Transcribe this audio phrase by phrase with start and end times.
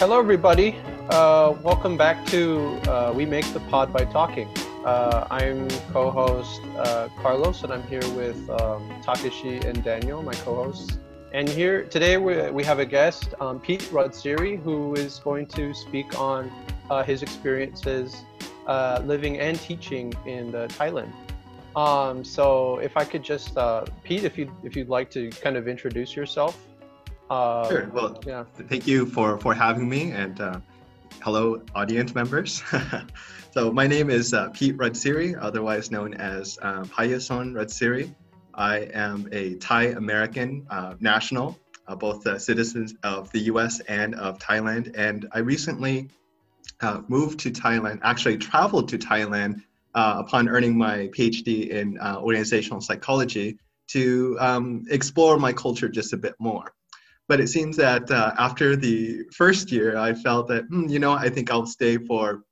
[0.00, 0.76] Uh, hello, everybody.
[1.10, 4.48] Uh, welcome back to uh, We Make the Pod by Talking.
[4.82, 10.98] Uh, I'm co-host uh, Carlos, and I'm here with um, Takashi and Daniel, my co-hosts.
[11.34, 15.74] And here today we, we have a guest, um, Pete Rodseeri, who is going to
[15.74, 16.50] speak on
[16.88, 18.24] uh, his experiences
[19.02, 21.12] living and teaching in Thailand.
[21.76, 23.54] Um, so if I could just,
[24.02, 26.56] Pete, if you if you'd like to kind of introduce yourself.
[27.30, 27.88] Uh, sure.
[27.94, 28.44] Well, yeah.
[28.68, 30.60] Thank you for for having me, and uh,
[31.20, 32.60] hello, audience members.
[33.52, 38.12] so my name is uh, Pete Rodseeri, otherwise known as um, Payason Rodseeri.
[38.52, 43.78] I am a Thai American uh, national, uh, both citizens of the U.S.
[43.78, 46.08] and of Thailand, and I recently
[46.80, 48.00] uh, moved to Thailand.
[48.02, 49.62] Actually, traveled to Thailand
[49.94, 56.34] upon earning my PhD in organizational psychology to um, explore my culture just a bit
[56.40, 56.72] more.
[57.30, 61.12] But it seems that uh, after the first year, I felt that, hmm, you know,
[61.12, 62.42] I think I'll stay for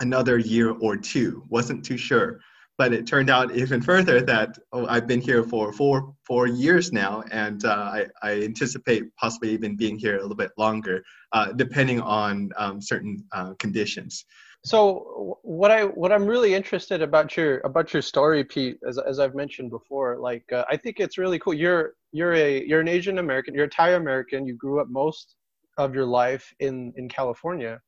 [0.00, 1.44] another year or two.
[1.48, 2.40] Wasn't too sure.
[2.76, 6.92] But it turned out even further that oh, I've been here for four, four years
[6.92, 11.52] now, and uh, I, I, anticipate possibly even being here a little bit longer, uh,
[11.52, 14.26] depending on um, certain uh, conditions.
[14.62, 19.18] So what I what I'm really interested about your about your story, Pete, as as
[19.20, 21.54] I've mentioned before, like uh, I think it's really cool.
[21.54, 23.54] You're you're a you're an Asian American.
[23.54, 24.46] You're a Thai American.
[24.46, 25.36] You grew up most
[25.76, 27.80] of your life in in California,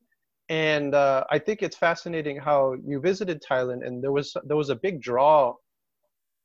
[0.48, 4.70] and uh, I think it's fascinating how you visited Thailand, and there was there was
[4.70, 5.54] a big draw.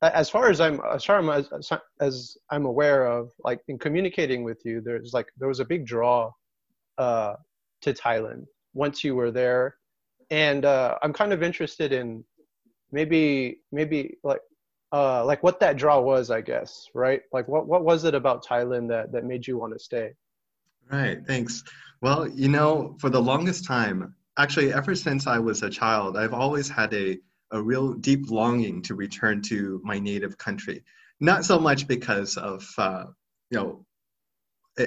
[0.01, 1.49] As far as I'm as far as,
[1.99, 5.85] as I'm aware of, like in communicating with you, there's like there was a big
[5.85, 6.31] draw
[6.97, 7.33] uh,
[7.81, 9.77] to Thailand once you were there,
[10.29, 12.23] and uh, I'm kind of interested in
[12.91, 14.41] maybe maybe like
[14.91, 17.21] uh, like what that draw was, I guess, right?
[17.31, 20.11] Like what, what was it about Thailand that, that made you want to stay?
[20.91, 21.63] Right, thanks.
[22.01, 26.33] Well, you know, for the longest time, actually, ever since I was a child, I've
[26.33, 27.17] always had a,
[27.51, 30.83] a real deep longing to return to my native country.
[31.19, 33.05] Not so much because of, uh,
[33.49, 33.85] you know,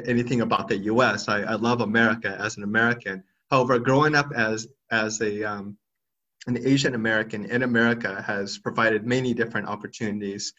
[0.07, 1.29] anything about the US.
[1.29, 3.25] I, I love America as an American.
[3.51, 5.79] However, growing up as, as a, um,
[6.47, 10.53] an Asian American in America has provided many different opportunities.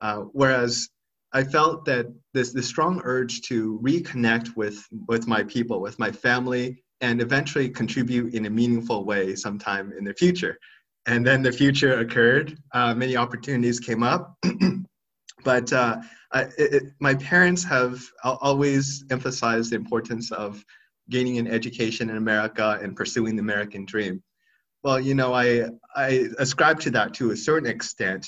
[0.00, 0.88] Uh, whereas
[1.32, 6.12] I felt that this, this strong urge to reconnect with, with my people, with my
[6.12, 10.58] family, and eventually contribute in a meaningful way sometime in the future.
[11.06, 14.38] And then the future occurred, uh, many opportunities came up.
[15.44, 16.00] but uh,
[16.32, 20.64] I, it, my parents have always emphasized the importance of
[21.10, 24.22] gaining an education in America and pursuing the American dream.
[24.84, 28.26] Well, you know, I I ascribe to that to a certain extent.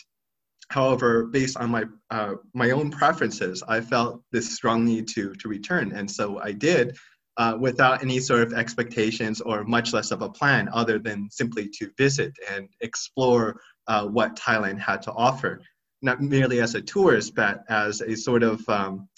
[0.71, 5.49] However, based on my uh, my own preferences, I felt this strong need to to
[5.49, 6.97] return, and so I did,
[7.37, 11.69] uh, without any sort of expectations or much less of a plan, other than simply
[11.79, 15.61] to visit and explore uh, what Thailand had to offer,
[16.01, 19.09] not merely as a tourist, but as a sort of um,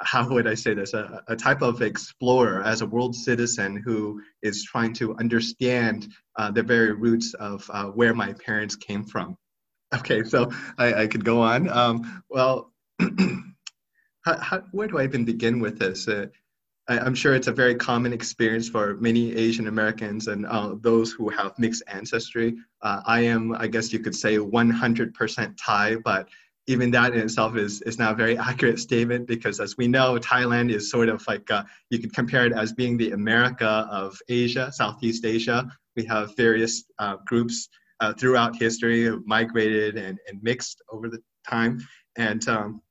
[0.00, 0.94] how would I say this?
[0.94, 6.50] A, a, type of explorer as a world citizen who is trying to understand uh,
[6.50, 9.36] the very roots of uh, where my parents came from.
[9.94, 11.68] Okay, so I, I could go on.
[11.68, 16.08] Um, well, how, how, where do I even begin with this?
[16.08, 16.26] Uh,
[16.88, 21.12] I, am sure it's a very common experience for many Asian Americans and uh, those
[21.12, 22.56] who have mixed ancestry.
[22.82, 26.28] Uh, I am, I guess you could say, 100% Thai, but
[26.66, 30.18] even that in itself is, is not a very accurate statement because as we know,
[30.18, 34.18] Thailand is sort of like, uh, you could compare it as being the America of
[34.28, 35.70] Asia, Southeast Asia.
[35.94, 37.68] We have various uh, groups
[38.00, 41.86] uh, throughout history migrated and, and mixed over the time.
[42.16, 42.82] And um,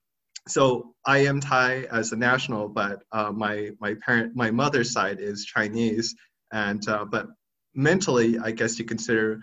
[0.47, 5.19] so I am Thai as a national, but uh, my, my parent, my mother's side
[5.19, 6.15] is Chinese.
[6.53, 7.27] And, uh, but
[7.73, 9.41] mentally, I guess you consider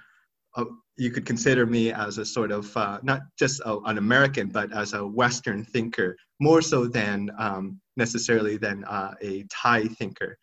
[0.56, 0.64] uh,
[0.96, 4.72] you could consider me as a sort of uh, not just a, an American, but
[4.72, 10.36] as a Western thinker, more so than um, necessarily than uh, a Thai thinker.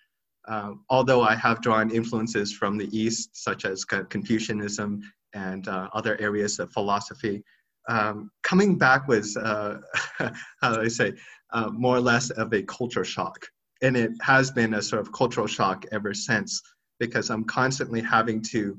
[0.48, 5.02] Um, although I have drawn influences from the East, such as Confucianism
[5.34, 7.44] and uh, other areas of philosophy,
[7.88, 9.80] um, coming back was, uh,
[10.62, 11.14] how do I say,
[11.52, 13.46] uh, more or less of a culture shock.
[13.82, 16.62] And it has been a sort of cultural shock ever since,
[17.00, 18.78] because I'm constantly having to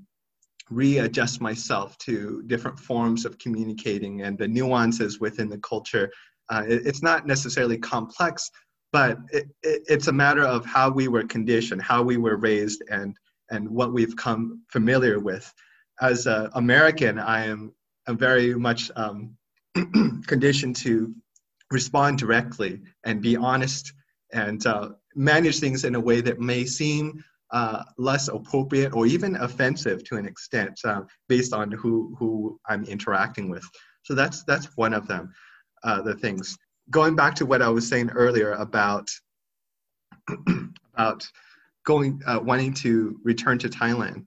[0.70, 6.10] readjust myself to different forms of communicating and the nuances within the culture.
[6.48, 8.50] Uh, it, it's not necessarily complex,
[8.92, 12.82] but it, it, it's a matter of how we were conditioned, how we were raised,
[12.90, 13.16] and
[13.50, 15.52] and what we've come familiar with.
[16.00, 17.72] As an American, I am
[18.06, 19.36] I'm very much um,
[20.26, 21.14] conditioned to
[21.70, 23.92] respond directly and be honest
[24.32, 29.36] and uh, manage things in a way that may seem uh, less appropriate or even
[29.36, 33.64] offensive to an extent uh, based on who, who I'm interacting with.
[34.02, 35.32] So that's, that's one of them,
[35.82, 36.56] uh, the things.
[36.90, 39.08] Going back to what I was saying earlier about,
[40.94, 41.28] about
[41.84, 44.26] going, uh, wanting to return to Thailand.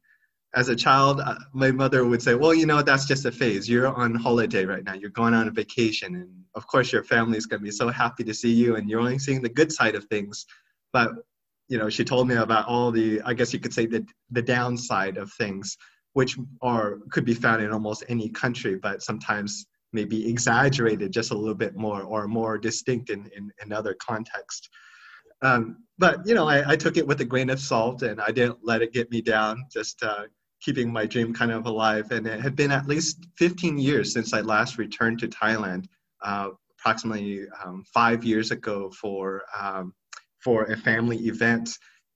[0.55, 3.67] As a child, uh, my mother would say, well, you know, that's just a phase.
[3.67, 4.93] You're on holiday right now.
[4.93, 6.15] You're going on a vacation.
[6.15, 8.87] And of course, your family is going to be so happy to see you and
[8.87, 10.45] you're only seeing the good side of things.
[10.91, 11.09] But
[11.73, 14.43] you know, she told me about all the, I guess you could say the, the
[14.43, 15.75] downside of things,
[16.13, 21.35] which are, could be found in almost any country, but sometimes maybe exaggerated just a
[21.35, 24.69] little bit more or more distinct in, in, in other contexts.
[25.41, 28.29] Um, but, you know, I, I took it with a grain of salt and I
[28.29, 30.25] didn't let it get me down, just uh,
[30.61, 32.11] keeping my dream kind of alive.
[32.11, 35.85] And it had been at least 15 years since I last returned to Thailand,
[36.21, 39.91] uh, approximately um, five years ago for um,
[40.43, 41.69] for a family event.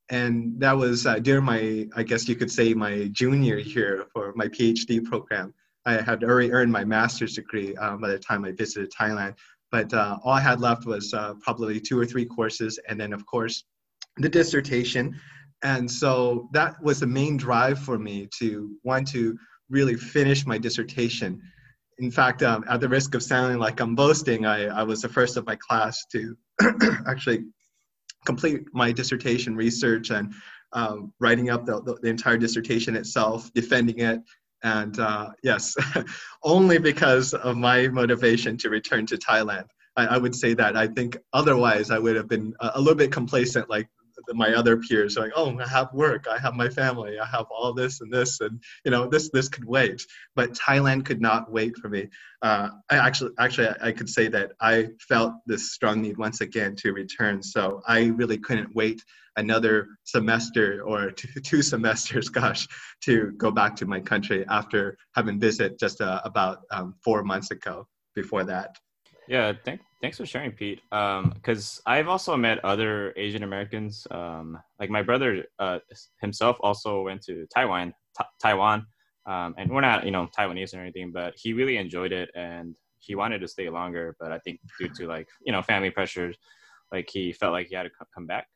[0.09, 4.33] And that was uh, during my, I guess you could say, my junior year for
[4.35, 5.53] my PhD program.
[5.85, 9.35] I had already earned my master's degree um, by the time I visited Thailand.
[9.71, 13.11] But uh, all I had left was uh, probably two or three courses, and then,
[13.11, 13.65] of course,
[14.17, 15.19] the dissertation.
[15.63, 19.37] And so that was the main drive for me to want to
[19.69, 21.41] really finish my dissertation.
[21.99, 25.09] In fact, um, at the risk of sounding like I'm boasting, I, I was the
[25.09, 26.37] first of my class to
[27.07, 27.45] actually
[28.27, 30.33] complete my dissertation research and
[30.73, 34.19] um, writing up the, the, entire dissertation itself, defending it.
[34.63, 35.75] And uh, yes,
[36.43, 39.67] only because of my motivation to return to Thailand.
[39.95, 40.75] I, I, would say that.
[40.75, 43.87] I think otherwise I would have been a, a little bit complacent, like
[44.33, 47.45] my other peers are like oh i have work i have my family i have
[47.51, 50.05] all this and this and you know this this could wait.
[50.35, 52.07] But thailand could not wait for me.
[52.41, 56.75] Uh, i actually actually i could say that i felt this strong need once again
[56.77, 59.03] to return so i really couldn't wait
[59.37, 62.67] another semester or two, two semesters gosh
[63.01, 67.51] to go back to my country after having visit just uh, about um, four months
[67.51, 68.75] ago before that.
[69.27, 70.81] Yeah, thank, thanks for sharing, Pete.
[70.89, 74.05] Because um, I've also met other Asian Americans.
[74.11, 75.79] Um, like my brother uh,
[76.21, 77.93] himself also went to Taiwan,
[78.41, 78.85] Taiwan,
[79.25, 82.75] um, and we're not, you know, Taiwanese or anything, but he really enjoyed it and
[82.99, 84.15] he wanted to stay longer.
[84.19, 86.37] But I think due to like, you know, family pressures,
[86.91, 88.47] like he felt like he had to come back.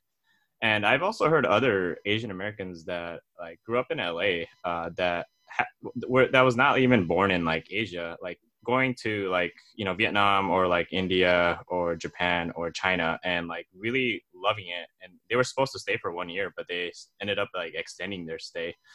[0.61, 5.25] And I've also heard other Asian Americans that like grew up in LA uh, that
[5.49, 5.65] ha-
[6.07, 9.93] were that was not even born in like Asia, like going to like you know
[9.93, 14.87] Vietnam or like India or Japan or China and like really loving it.
[15.01, 16.91] And they were supposed to stay for one year but they
[17.21, 18.75] ended up like extending their stay.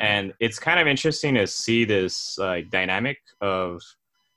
[0.00, 3.82] And it's kind of interesting to see this like dynamic of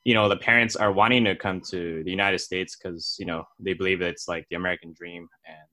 [0.03, 3.43] you know the parents are wanting to come to the United States because you know
[3.59, 5.67] they believe it's like the American dream and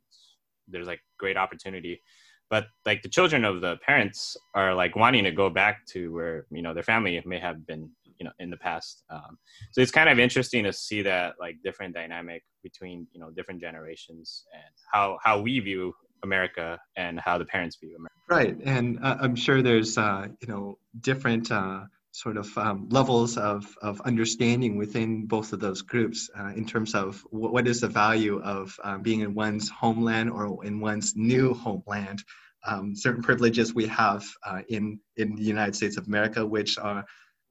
[0.69, 2.03] there's like great opportunity.
[2.51, 6.47] But like the children of the parents are like wanting to go back to where
[6.51, 9.03] you know their family may have been you know in the past.
[9.11, 9.39] Um,
[9.73, 13.61] so it's kind of interesting to see that like different dynamic between you know different
[13.61, 18.15] generations and how how we view america and how the parents view america.
[18.29, 18.57] Right.
[18.65, 21.81] And uh, i'm sure there's uh, you know different uh,
[22.15, 26.95] sort of um, levels of, of understanding within both of those groups uh, in terms
[26.95, 31.17] of w- what is the value of um, being in one's homeland or in one's
[31.17, 32.23] new homeland.
[32.69, 37.05] Um, certain privileges we have uh, in, in the United States of America, which are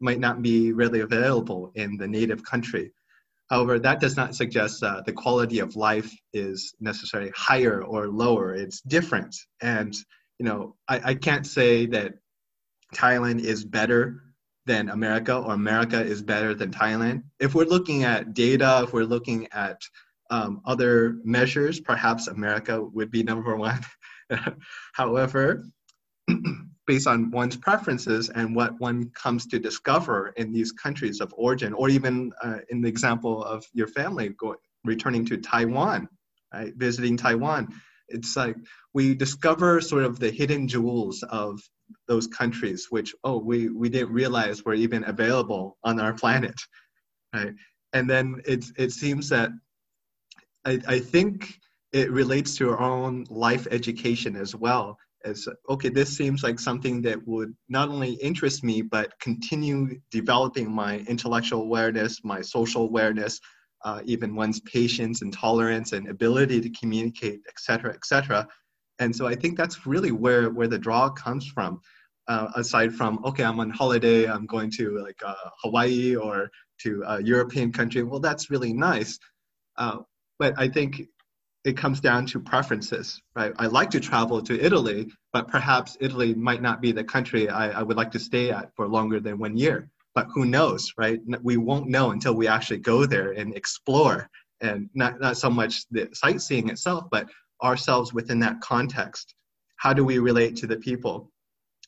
[0.04, 2.92] might not be readily available in the native country.
[3.50, 8.54] However, that does not suggest uh, the quality of life is necessarily higher or lower.
[8.54, 9.36] It's different.
[9.62, 9.94] And,
[10.40, 12.14] you know, I, I can't say that
[12.94, 14.24] Thailand is better
[14.66, 17.24] than America or America is better than Thailand.
[17.40, 19.82] If we're looking at data, if we're looking at
[20.30, 23.82] um, other measures, perhaps America would be number one.
[24.94, 25.66] However,
[26.86, 31.74] based on one's preferences and what one comes to discover in these countries of origin,
[31.74, 36.08] or even uh, in the example of your family going, returning to Taiwan,
[36.54, 37.70] right, visiting Taiwan.
[38.10, 38.58] It's like
[38.94, 41.62] we discover sort of the hidden jewels of
[42.08, 46.56] those countries, which oh we we didn't realize were even available on our planet,
[47.34, 47.54] right?
[47.94, 49.52] And then it it seems that
[50.66, 51.60] I, I think
[51.94, 57.02] it relates to our own life education as well as okay this seems like something
[57.02, 63.40] that would not only interest me but continue developing my intellectual awareness my social awareness
[63.86, 68.48] uh, even one's patience and tolerance and ability to communicate et cetera et cetera.
[69.00, 71.82] And so i think that's really where where the draw comes from
[72.28, 76.50] uh, aside from okay i'm on holiday i'm going to like uh, hawaii or
[76.80, 78.04] to a european country.
[78.04, 79.20] Well that's really nice.
[79.78, 80.00] Uh,
[80.40, 81.02] but i think
[81.64, 83.54] it comes down to preferences, right?
[83.58, 87.80] I like to travel to Italy, but perhaps Italy might not be the country I,
[87.80, 89.90] I would like to stay at for longer than one year.
[90.14, 91.20] But who knows, right?
[91.42, 94.30] We won't know until we actually go there and explore,
[94.62, 97.28] and not not so much the sightseeing itself, but
[97.64, 99.34] ourselves within that context.
[99.78, 101.32] How do we relate to the people?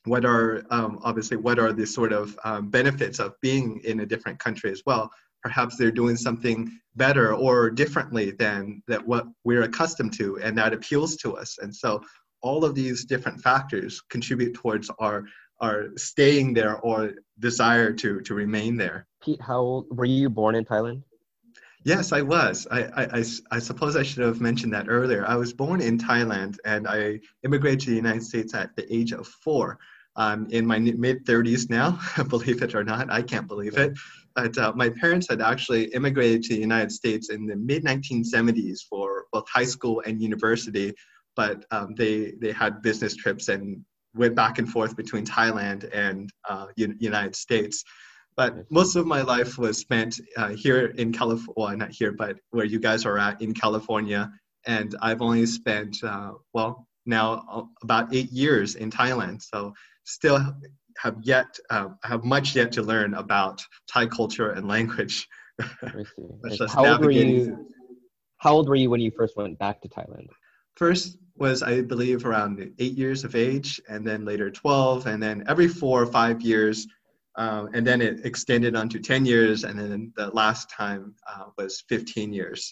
[0.06, 4.06] What are um, obviously what are the sort of um, benefits of being in a
[4.06, 5.12] different country as well?
[5.46, 6.60] Perhaps they're doing something
[6.96, 11.60] better or differently than that what we're accustomed to and that appeals to us.
[11.62, 12.02] And so
[12.42, 15.24] all of these different factors contribute towards our
[15.62, 19.06] our staying there or desire to to remain there.
[19.24, 21.04] Pete how old were you born in thailand?
[21.84, 22.66] Yes i was.
[22.72, 25.24] I, I, I, I suppose i should have mentioned that earlier.
[25.28, 29.12] I was born in thailand and i immigrated to the united states at the age
[29.14, 29.78] of four.
[30.18, 32.00] I'm in my mid 30s now,
[32.36, 33.12] believe it or not.
[33.12, 33.92] I can't believe it.
[34.36, 38.80] But uh, my parents had actually immigrated to the United States in the mid 1970s
[38.90, 40.94] for both high school and university.
[41.36, 46.30] But um, they they had business trips and went back and forth between Thailand and
[46.50, 47.84] uh, U- United States.
[48.38, 52.38] But most of my life was spent uh, here in California, well, not here, but
[52.52, 54.32] where you guys are at in California.
[54.66, 59.42] And I've only spent, uh, well, now uh, about eight years in Thailand.
[59.42, 59.74] So
[60.04, 60.40] still
[60.98, 65.28] have yet uh, have much yet to learn about Thai culture and language.
[66.70, 67.68] how old were you?
[68.38, 70.28] How old were you when you first went back to Thailand?
[70.76, 75.44] First was I believe around eight years of age, and then later twelve, and then
[75.48, 76.88] every four or five years,
[77.36, 81.84] um, and then it extended onto ten years, and then the last time uh, was
[81.88, 82.72] fifteen years.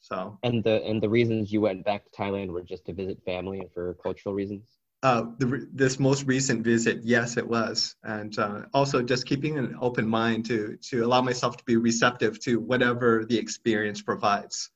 [0.00, 0.38] So.
[0.42, 3.60] And the and the reasons you went back to Thailand were just to visit family
[3.60, 4.73] and for cultural reasons.
[5.04, 9.76] Uh, the, this most recent visit, yes, it was, and uh, also just keeping an
[9.78, 14.70] open mind to to allow myself to be receptive to whatever the experience provides.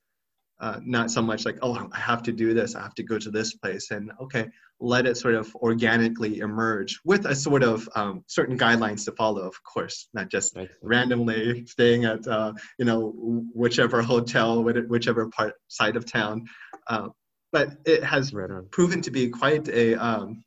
[0.61, 3.19] Uh, not so much like, oh, I have to do this, I have to go
[3.19, 4.49] to this place, and okay,
[4.81, 9.41] let it sort of organically emerge with a sort of um, certain guidelines to follow,
[9.41, 13.15] of course, not just randomly staying at uh, you know
[13.55, 16.45] whichever hotel, whichever part side of town.
[17.53, 20.45] But it has right proven to be quite a um,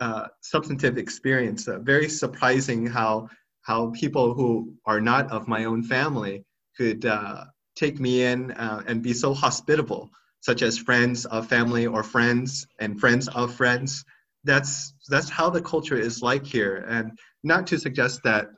[0.00, 1.68] uh, substantive experience.
[1.68, 3.28] Uh, very surprising how
[3.62, 6.44] how people who are not of my own family
[6.76, 7.44] could uh,
[7.76, 10.10] take me in uh, and be so hospitable,
[10.40, 14.04] such as friends of family or friends and friends of friends.
[14.44, 18.48] That's that's how the culture is like here, and not to suggest that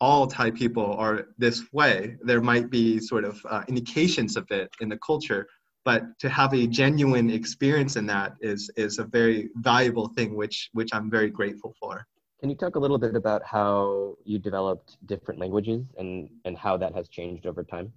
[0.00, 2.16] all Thai people are this way.
[2.22, 5.46] There might be sort of uh, indications of it in the culture,
[5.84, 10.70] but to have a genuine experience in that is is a very valuable thing which
[10.72, 12.06] which i'm very grateful for.
[12.40, 16.76] Can you talk a little bit about how you developed different languages and and how
[16.76, 17.92] that has changed over time?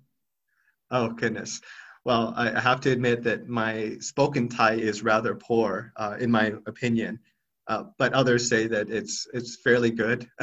[0.91, 1.61] Oh goodness.
[2.05, 6.53] Well i have to admit that my spoken thai is rather poor uh, in my
[6.67, 7.19] opinion
[7.67, 10.29] uh, but others say that it's it's fairly good.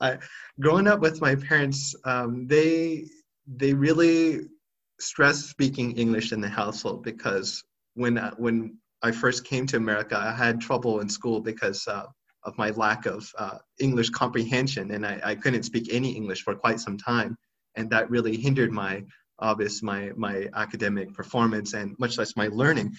[0.00, 0.18] I,
[0.60, 3.06] growing up with my parents, um, they
[3.46, 4.40] they really
[5.00, 7.64] stress speaking English in the household because
[7.94, 12.06] when uh, when I first came to America, I had trouble in school because uh,
[12.44, 16.54] of my lack of uh, English comprehension, and I, I couldn't speak any English for
[16.54, 17.36] quite some time,
[17.76, 19.04] and that really hindered my
[19.38, 22.96] obvious my my academic performance and much less my learning.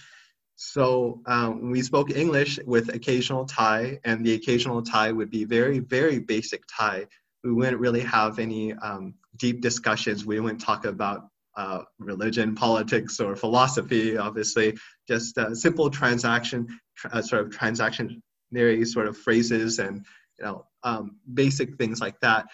[0.55, 5.79] So um, we spoke English with occasional Thai, and the occasional Thai would be very
[5.79, 7.07] very basic Thai.
[7.43, 10.25] We wouldn't really have any um, deep discussions.
[10.25, 11.29] We wouldn't talk about
[11.59, 14.17] uh, religion, politics, or philosophy.
[14.17, 14.77] Obviously,
[15.09, 16.65] just uh, simple transaction,
[17.11, 20.05] uh, sort of transactionary sort of phrases and
[20.37, 22.45] you know um, basic things like that.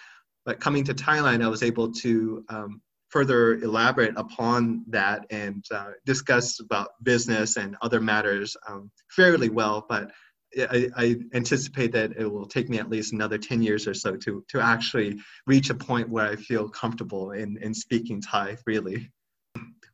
[0.44, 5.92] But coming to Thailand, I was able to um, further elaborate upon that and uh,
[6.04, 9.86] discuss about business and other matters um, fairly well.
[9.88, 10.10] But
[10.58, 14.16] I, I, anticipate that it will take me at least another 10 years or so
[14.16, 19.10] to, to actually reach a point where I feel comfortable in, in speaking Thai freely.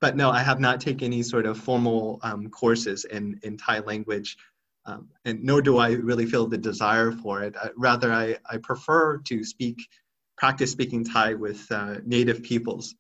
[0.00, 3.80] But no, I have not taken any sort of formal um, courses in, in Thai
[3.80, 4.36] language,
[4.84, 7.56] um, and nor do I really feel the desire for it.
[7.56, 9.88] Uh, rather, I, I prefer to speak,
[10.36, 12.94] practice speaking Thai with uh, native peoples,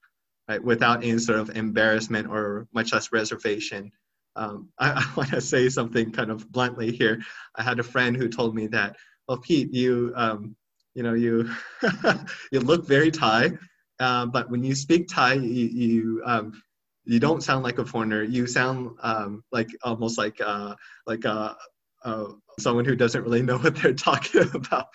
[0.48, 3.90] right, without any sort of embarrassment or much less reservation
[4.36, 7.20] um, I, I want to say something kind of bluntly here.
[7.56, 8.96] I had a friend who told me that,
[9.28, 10.56] well, Pete, you, um,
[10.94, 11.50] you know, you,
[12.52, 13.52] you look very Thai,
[14.00, 16.62] uh, but when you speak Thai, you, you, um,
[17.04, 18.22] you don't sound like a foreigner.
[18.22, 20.74] You sound um, like almost like uh,
[21.06, 21.56] like a,
[22.04, 22.26] uh,
[22.58, 24.86] someone who doesn't really know what they're talking about.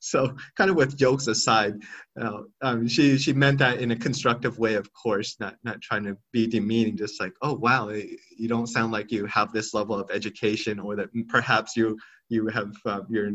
[0.00, 1.82] So, kind of with jokes aside,
[2.20, 6.04] uh, um, she she meant that in a constructive way, of course, not not trying
[6.04, 6.96] to be demeaning.
[6.96, 10.78] Just like, oh wow, eh, you don't sound like you have this level of education,
[10.78, 11.98] or that perhaps you
[12.28, 13.32] you have uh, you're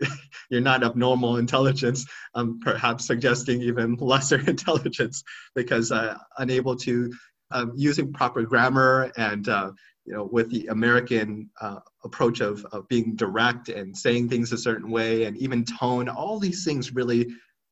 [0.50, 2.06] you're not of normal intelligence.
[2.34, 5.22] Um, perhaps suggesting even lesser intelligence
[5.54, 7.12] because uh, unable to
[7.52, 9.72] um, using proper grammar and uh,
[10.04, 14.58] you know, with the American uh, approach of, of being direct and saying things a
[14.58, 17.28] certain way and even tone, all these things really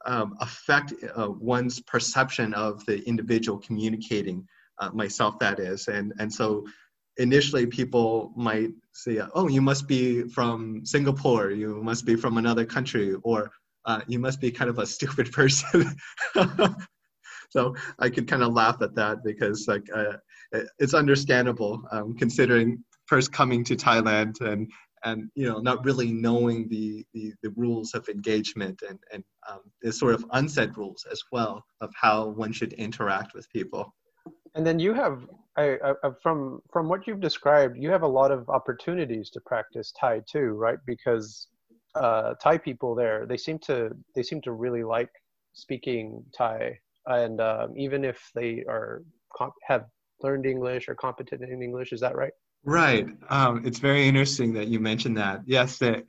[0.06, 4.46] um, affect uh, one's perception of the individual communicating,
[4.78, 5.88] uh, myself that is.
[5.88, 6.64] And, and so
[7.16, 12.64] initially people might say, oh, you must be from Singapore, you must be from another
[12.64, 13.50] country, or
[13.86, 15.94] uh, you must be kind of a stupid person.
[17.50, 20.14] so I could kind of laugh at that because like uh,
[20.78, 24.70] it's understandable um, considering first coming to Thailand and
[25.04, 29.60] and you know not really knowing the the, the rules of engagement and and um,
[29.82, 33.94] the sort of unsaid rules as well of how one should interact with people.
[34.54, 38.30] And then you have, I, I, from from what you've described, you have a lot
[38.32, 40.78] of opportunities to practice Thai too, right?
[40.86, 41.46] Because
[41.94, 45.10] uh, Thai people there, they seem to they seem to really like
[45.52, 49.02] speaking Thai, and um, even if they are
[49.62, 49.84] have
[50.22, 51.92] learned English or competent in English.
[51.92, 52.32] Is that right?
[52.64, 53.06] Right.
[53.30, 55.42] Um, it's very interesting that you mentioned that.
[55.46, 56.02] Yes, there,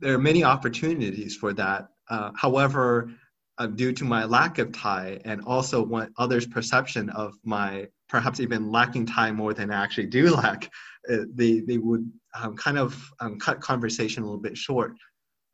[0.00, 1.88] there are many opportunities for that.
[2.08, 3.10] Uh, however,
[3.58, 8.40] uh, due to my lack of Thai and also what others' perception of my perhaps
[8.40, 10.70] even lacking Thai more than I actually do lack,
[11.10, 14.94] uh, they, they would um, kind of um, cut conversation a little bit short.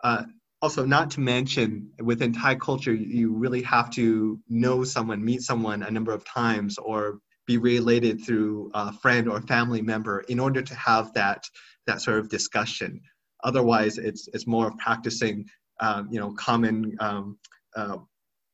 [0.03, 0.25] Uh,
[0.63, 5.83] also, not to mention within Thai culture, you really have to know someone, meet someone
[5.83, 10.63] a number of times, or be related through a friend or family member in order
[10.63, 11.45] to have that
[11.87, 13.01] that sort of discussion.
[13.45, 15.47] Otherwise, it's it's more of practicing
[15.81, 17.39] um, you know common um,
[17.77, 17.99] uh,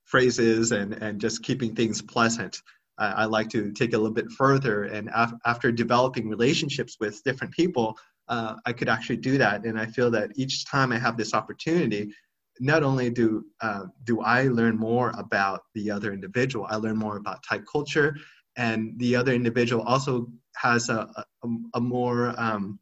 [0.05, 2.61] phrases and and just keeping things pleasant.
[2.99, 7.21] I, like to take it a little bit further, and af- after developing relationships with
[7.25, 9.65] different people, uh, I could actually do that.
[9.65, 12.13] And I feel that each time I have this opportunity,
[12.61, 17.17] not only do uh, do I learn more about the other individual, I learn more
[17.17, 18.15] about Thai culture
[18.57, 21.09] and the other individual also has a,
[21.43, 22.79] a, a more um,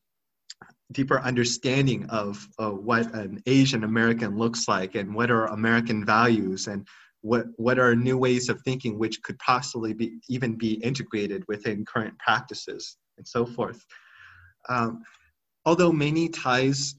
[0.92, 6.87] deeper understanding of what an Asian American looks like and what are American values and
[7.22, 11.85] what what are new ways of thinking which could possibly be even be integrated within
[11.85, 13.85] current practices and so forth.
[14.68, 15.02] Um,
[15.64, 16.96] although many Thais,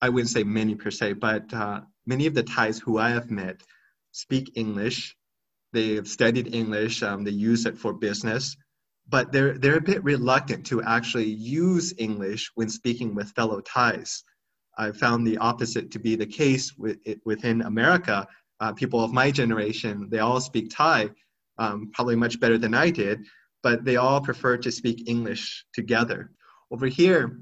[0.00, 3.30] I wouldn't say many per se, but uh, many of the Thais who I have
[3.30, 3.62] met
[4.12, 5.16] speak English
[5.74, 7.02] They've studied English.
[7.02, 8.56] Um, they use it for business,
[9.08, 14.22] but they're they're a bit reluctant to actually use English when speaking with fellow Thais.
[14.78, 18.26] I found the opposite to be the case with, within America.
[18.60, 21.10] Uh, people of my generation, they all speak Thai,
[21.58, 23.24] um, probably much better than I did,
[23.62, 26.30] but they all prefer to speak English together.
[26.70, 27.40] Over here,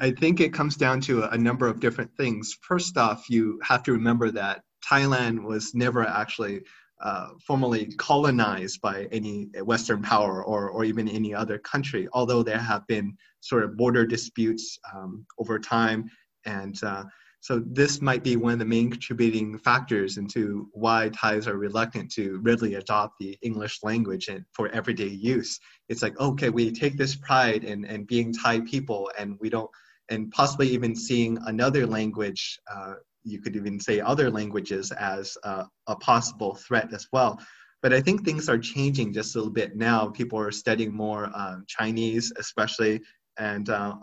[0.00, 2.54] I think it comes down to a number of different things.
[2.60, 6.62] First off, you have to remember that Thailand was never actually
[7.00, 12.58] uh, formally colonized by any Western power or, or even any other country, although there
[12.58, 16.08] have been sort of border disputes um, over time.
[16.46, 17.04] And uh,
[17.40, 22.10] so this might be one of the main contributing factors into why Thais are reluctant
[22.12, 25.60] to readily adopt the English language and for everyday use.
[25.88, 29.70] It's like, okay, we take this pride in, in being Thai people and we don't,
[30.08, 32.94] and possibly even seeing another language uh,
[33.26, 37.40] you could even say other languages as a, a possible threat as well.
[37.82, 40.08] But I think things are changing just a little bit now.
[40.08, 43.00] People are studying more um, Chinese, especially,
[43.38, 43.96] and uh,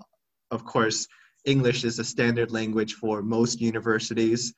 [0.51, 1.07] of course,
[1.45, 4.53] English is a standard language for most universities,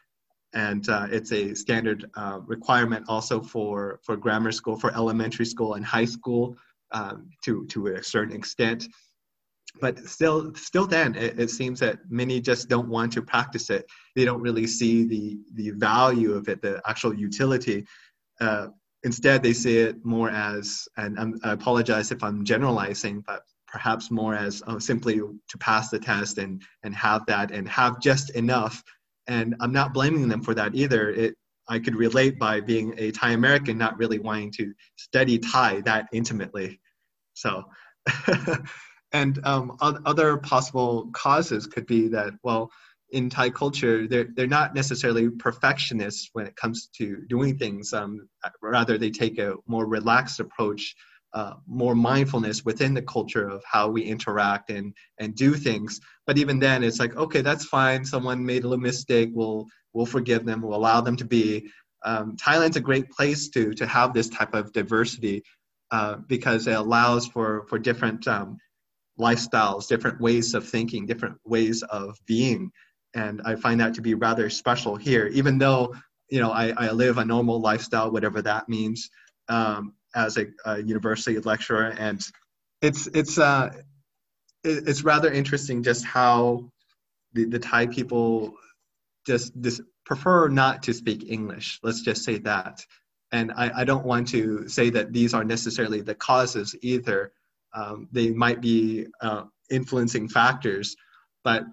[0.54, 5.76] and uh, it's a standard uh, requirement also for for grammar school, for elementary school
[5.76, 6.56] and high school
[6.92, 8.88] um, to to a certain extent
[9.82, 13.86] but still still then it, it, seems that many just don't want to practice it.
[14.16, 17.86] They don't really see the the value of it the actual utility.
[18.40, 18.68] Uh,
[19.04, 23.44] instead they see it more as and I'm, i apologize if i'm generalizing but
[23.76, 28.00] perhaps more as oh, simply to pass the test and and have that and have
[28.00, 28.82] just enough.
[29.28, 31.10] And i'm not blaming them for that either.
[31.10, 31.36] It
[31.68, 36.08] i could relate by being a thai american not really wanting to study thai that
[36.14, 36.80] intimately.
[37.34, 37.66] So
[39.16, 42.70] And um, other possible causes could be that, well,
[43.12, 47.94] in Thai culture, they're, they're not necessarily perfectionists when it comes to doing things.
[47.94, 48.28] Um,
[48.62, 50.96] rather, they take a more relaxed approach
[51.34, 56.00] uh, more mindfulness within the culture of how we interact and and do things.
[56.26, 58.06] But even then, it's like okay, that's fine.
[58.06, 59.32] Someone made a little mistake.
[59.34, 60.62] We'll we'll forgive them.
[60.62, 61.70] We'll allow them to be.
[62.06, 65.44] Um, Thailand's a great place to to have this type of diversity
[65.92, 68.58] uh, because it allows for for different um,
[69.20, 72.72] lifestyles, different ways of thinking, different ways of being,
[73.14, 75.28] and I find that to be rather special here.
[75.28, 75.96] Even though
[76.30, 79.10] you know I, I live a normal lifestyle, whatever that means.
[79.48, 82.26] Um, as a, a university lecturer, and
[82.82, 83.70] it's it's uh,
[84.64, 86.72] it, it's rather interesting just how
[87.34, 88.56] the, the Thai people
[89.28, 91.80] just just prefer not to speak English.
[91.84, 92.84] Let's just say that.
[93.32, 97.32] And I, I don't want to say that these are necessarily the causes either.
[97.76, 100.96] Um, they might be uh, influencing factors,
[101.44, 101.66] but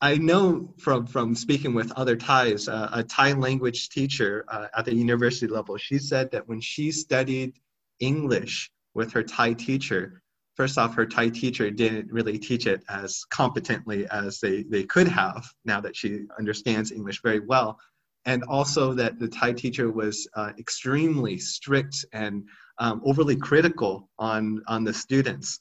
[0.00, 4.84] I know from, from speaking with other Thais, uh, a Thai language teacher uh, at
[4.84, 7.54] the university level, she said that when she studied
[8.00, 10.22] English with her Thai teacher,
[10.56, 15.08] first off, her Thai teacher didn't really teach it as competently as they, they could
[15.08, 17.78] have now that she understands English very well.
[18.26, 22.44] And also that the Thai teacher was uh, extremely strict and
[22.78, 25.60] um, overly critical on, on the students.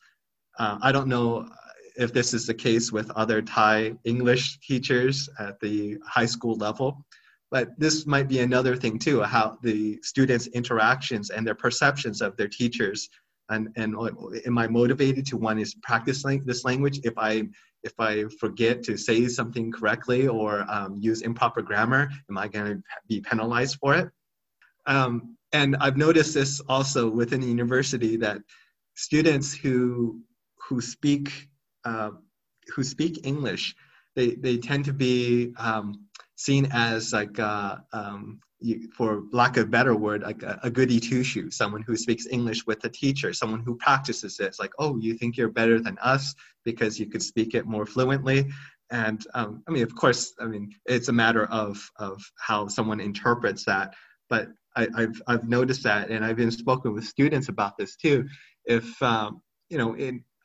[0.60, 1.50] Uh, I don't know
[1.96, 7.06] if this is the case with other Thai English teachers at the high school level,
[7.52, 12.36] but this might be another thing too, how the students' interactions and their perceptions of
[12.36, 13.10] their teachers.
[13.50, 13.96] And, and
[14.46, 17.44] am I motivated to want to practice this language if I
[17.84, 22.10] if I forget to say something correctly or um, use improper grammar?
[22.30, 24.10] Am I going to be penalized for it?
[24.86, 28.40] Um, and I've noticed this also within the university that
[28.96, 30.22] students who
[30.68, 31.50] who speak
[31.86, 32.12] uh,
[32.74, 33.76] who speak English,
[34.16, 39.66] they, they tend to be um, seen as like uh, um, you, for lack of
[39.66, 42.90] a better word, like a, a goody two shoes, someone who speaks English with a
[42.90, 44.46] teacher, someone who practices it.
[44.46, 47.86] It's like, oh, you think you're better than us because you could speak it more
[47.86, 48.50] fluently.
[48.90, 53.00] And um, I mean, of course, I mean, it's a matter of, of how someone
[53.00, 53.96] interprets that.
[54.30, 58.28] But I, have I've noticed that, and I've been spoken with students about this too.
[58.66, 59.96] If, um, you know,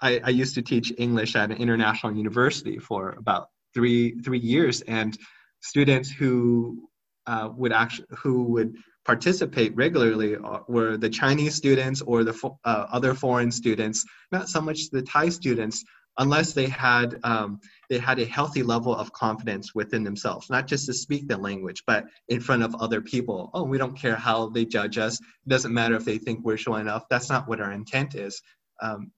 [0.01, 4.81] I, I used to teach English at an international university for about three, three years.
[4.83, 5.17] And
[5.61, 6.89] students who
[7.27, 12.87] uh, would actually who would participate regularly were the Chinese students or the fo- uh,
[12.91, 15.85] other foreign students, not so much the Thai students,
[16.19, 20.87] unless they had um, they had a healthy level of confidence within themselves, not just
[20.87, 23.51] to speak the language, but in front of other people.
[23.55, 25.21] Oh, we don't care how they judge us.
[25.21, 27.05] It doesn't matter if they think we're showing off.
[27.09, 28.43] That's not what our intent is.
[28.83, 29.11] Um,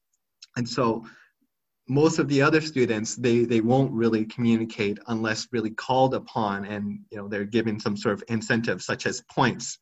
[0.57, 1.05] and so
[1.89, 7.01] most of the other students they they won't really communicate unless really called upon and
[7.11, 9.79] you know they're given some sort of incentive such as points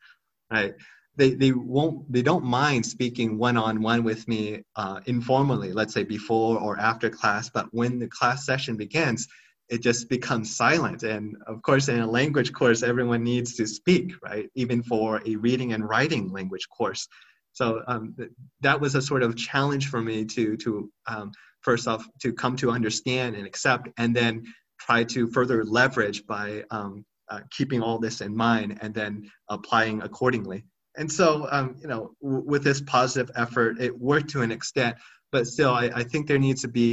[0.50, 0.74] right?
[1.16, 6.58] They they won't they don't mind speaking one-on-one with me uh, informally let's say before
[6.58, 9.28] or after class but when the class session begins
[9.68, 11.02] it just becomes silent.
[11.02, 14.48] And of course in a language course everyone needs to speak right?
[14.54, 17.06] Even for a reading and writing language course.
[17.52, 18.14] So um,
[18.60, 21.32] that was a sort of challenge for me to to um,
[21.68, 24.42] first off to come to understand and accept and then
[24.80, 30.00] try to further leverage by um, uh, keeping all this in mind and then applying
[30.00, 30.64] accordingly.
[30.96, 34.96] And so um, you know w- with this positive effort it worked to an extent
[35.30, 36.90] but still i, I think there needs to be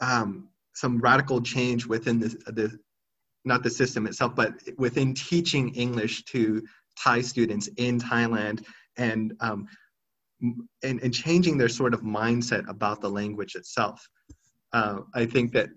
[0.00, 0.48] um,
[0.82, 2.78] some radical change within the, the
[3.44, 6.62] not the system itself but within teaching english to
[7.02, 8.64] thai students in thailand.
[8.96, 9.66] And um,
[10.82, 14.06] and, and changing their sort of mindset about the language itself.
[14.72, 15.68] Uh, I think that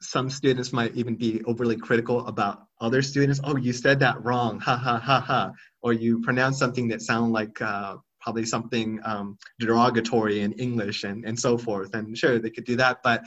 [0.00, 3.40] some students might even be overly critical about other students.
[3.44, 7.32] Oh, you said that wrong, ha ha ha ha, or you pronounced something that sounded
[7.32, 11.94] like uh, probably something um, derogatory in English and, and so forth.
[11.94, 13.22] And sure, they could do that, but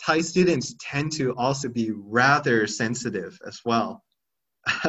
[0.00, 4.04] Thai students tend to also be rather sensitive as well.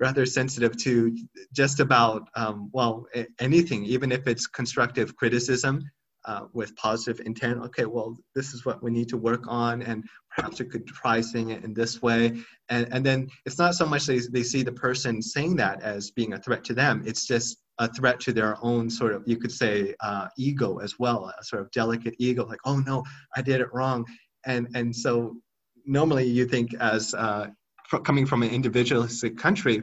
[0.00, 1.16] rather sensitive to
[1.52, 3.06] just about um, well
[3.38, 5.82] anything even if it's constructive criticism
[6.24, 7.62] uh, with positive intent.
[7.62, 11.20] Okay well this is what we need to work on and perhaps we could try
[11.20, 12.42] saying it in this way.
[12.68, 16.10] And, and then it's not so much they, they see the person saying that as
[16.10, 17.02] being a threat to them.
[17.06, 20.98] It's just a threat to their own sort of you could say uh, ego as
[20.98, 23.04] well a sort of delicate ego like oh no
[23.36, 24.06] i did it wrong.
[24.46, 25.36] And and so
[25.86, 27.48] normally you think as uh,
[27.98, 29.82] coming from an individualistic country,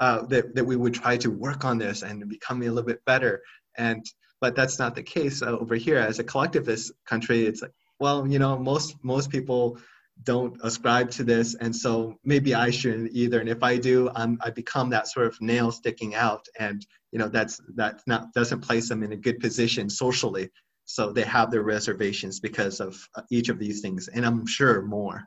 [0.00, 3.04] uh, that, that we would try to work on this and become a little bit
[3.04, 3.42] better.
[3.76, 4.04] And
[4.40, 5.98] but that's not the case uh, over here.
[5.98, 9.78] As a collectivist country, it's like, well, you know, most most people
[10.22, 13.40] don't ascribe to this, and so maybe I shouldn't either.
[13.40, 17.18] And if I do, I'm, I become that sort of nail sticking out, and you
[17.18, 20.50] know that's that not doesn't place them in a good position socially.
[20.86, 24.82] So they have their reservations because of uh, each of these things, and I'm sure
[24.82, 25.26] more.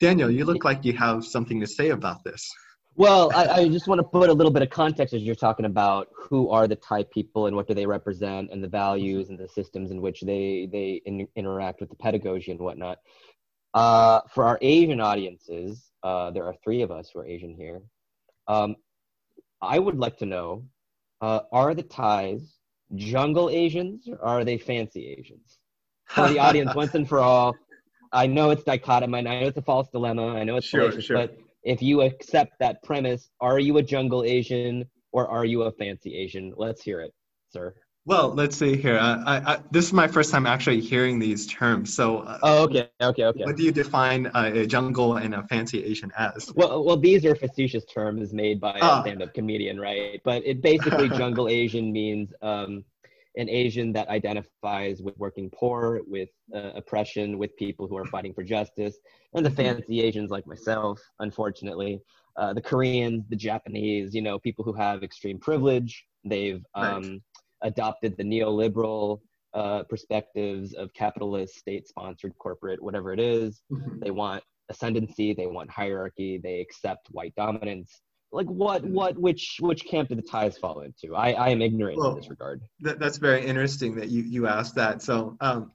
[0.00, 2.50] Daniel, you look like you have something to say about this.
[2.96, 5.66] Well, I, I, just want to put a little bit of context as you're talking
[5.66, 9.38] about who are the Thai people and what do they represent and the values and
[9.38, 12.98] the systems in which they they in, interact with the pedagogy and whatnot.
[13.74, 17.82] Uh, for our Asian audiences, uh, there are three of us who are Asian here.
[18.48, 18.76] Um,
[19.60, 20.64] I would like to know:
[21.20, 22.56] uh, Are the Thais
[22.94, 25.58] jungle Asians or are they fancy Asians?
[26.06, 27.54] For the audience, once and for all,
[28.16, 29.18] I know it's dichotomous.
[29.18, 30.34] I know it's a false dilemma.
[30.34, 31.16] I know it's sure, fallacious, sure.
[31.16, 35.72] but if you accept that premise, are you a jungle Asian or are you a
[35.72, 36.54] fancy Asian?
[36.56, 37.12] Let's hear it,
[37.50, 37.74] sir.
[38.06, 38.96] Well, let's see here.
[38.96, 41.92] Uh, I, I, this is my first time actually hearing these terms.
[41.92, 43.44] So, uh, oh, okay, okay, okay.
[43.44, 46.52] What do you define uh, a jungle and a fancy Asian as?
[46.54, 49.02] Well, well, these are facetious terms made by a ah.
[49.02, 50.20] stand-up comedian, right?
[50.24, 52.84] But it basically jungle Asian means um,
[53.36, 58.32] an Asian that identifies with working poor, with uh, oppression, with people who are fighting
[58.32, 58.96] for justice,
[59.34, 62.00] and the fancy Asians like myself, unfortunately,
[62.36, 66.06] uh, the Koreans, the Japanese, you know, people who have extreme privilege.
[66.24, 67.20] They've um, right.
[67.62, 69.20] adopted the neoliberal
[69.54, 73.62] uh, perspectives of capitalist, state-sponsored, corporate, whatever it is.
[73.72, 74.00] Mm-hmm.
[74.00, 75.32] They want ascendancy.
[75.32, 76.38] They want hierarchy.
[76.42, 78.00] They accept white dominance
[78.32, 81.14] like what what which which camp do the Thais fall into?
[81.14, 82.62] I i am ignorant well, in this regard.
[82.80, 85.02] that, that's very interesting that you you asked that.
[85.02, 85.72] So um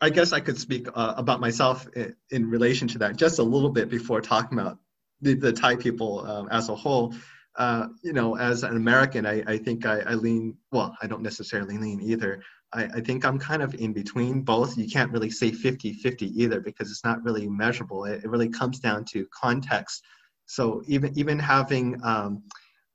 [0.00, 3.42] i guess i could speak uh, about myself in, in, relation to that just a
[3.42, 4.78] little bit before talking about
[5.22, 7.14] the, the thai people um, as a whole.
[7.56, 11.22] Uh, you know as an american i, I think I, I lean well i don't
[11.22, 12.42] necessarily lean either.
[12.72, 14.76] I, I think i'm kind of in between both.
[14.76, 18.04] You can't really say 50 50 either because it's not really measurable.
[18.04, 20.02] It, it really comes down to context
[20.46, 22.42] so even even having um,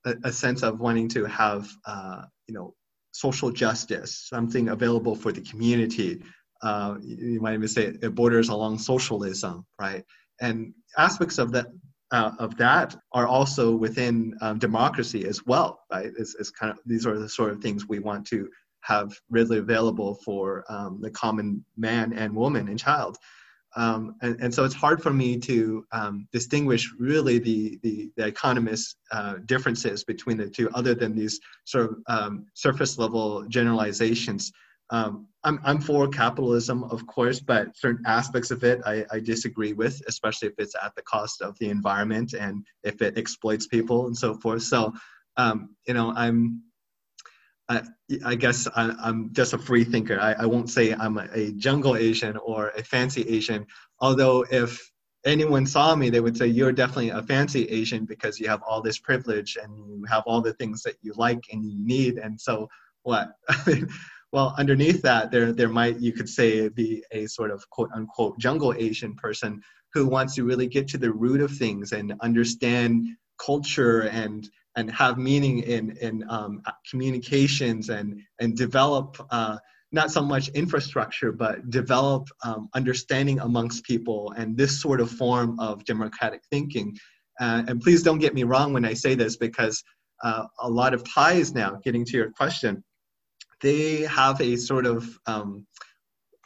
[0.06, 2.74] a, a, sense of wanting to have uh, you know
[3.12, 6.22] social justice, something available for the community.
[6.62, 10.04] Uh, you might even say it borders along socialism, right?
[10.42, 11.68] And aspects of that
[12.12, 16.12] uh, of that are also within um, democracy as well, right?
[16.18, 18.50] It's, it's kind of these are the sort of things we want to
[18.82, 23.18] have readily available for um, the common man and woman and child.
[23.76, 28.26] Um, and, and, so it's hard for me to um, distinguish really the, the, the
[28.26, 34.52] economist uh, differences between the two other than these sort of um, surface level generalizations.
[34.90, 39.74] Um, I'm, I'm for capitalism, of course, but certain aspects of it I, I disagree
[39.74, 44.08] with, especially if it's at the cost of the environment and if it exploits people
[44.08, 44.64] and so forth.
[44.64, 44.94] So,
[45.38, 46.64] um, you know, I'm
[47.70, 47.84] I,
[48.26, 50.20] I guess I, am just a free thinker.
[50.20, 53.66] I, I won't say I'm a, a, jungle Asian or a fancy Asian.
[54.00, 54.92] Although if
[55.26, 58.82] anyone saw me, they would say you're definitely a fancy Asian because you have all
[58.82, 62.18] this privilege and you have all the things that you like and you need.
[62.18, 62.68] And so
[63.04, 63.30] what?
[64.32, 68.40] well, underneath that, there there might you could say be a sort of quote unquote
[68.40, 69.62] jungle Asian person
[69.94, 73.08] who wants to really get to the root of things and understand
[73.44, 79.58] culture and and have meaning in in um, communications and and develop uh,
[79.92, 85.60] not so much infrastructure but develop um, understanding amongst people and this sort of form
[85.60, 86.96] of democratic thinking.
[87.40, 89.82] Uh, and please don't get me wrong when i say this because
[90.24, 92.84] uh, a lot of Thais now getting to your question
[93.62, 95.66] they have a sort of um,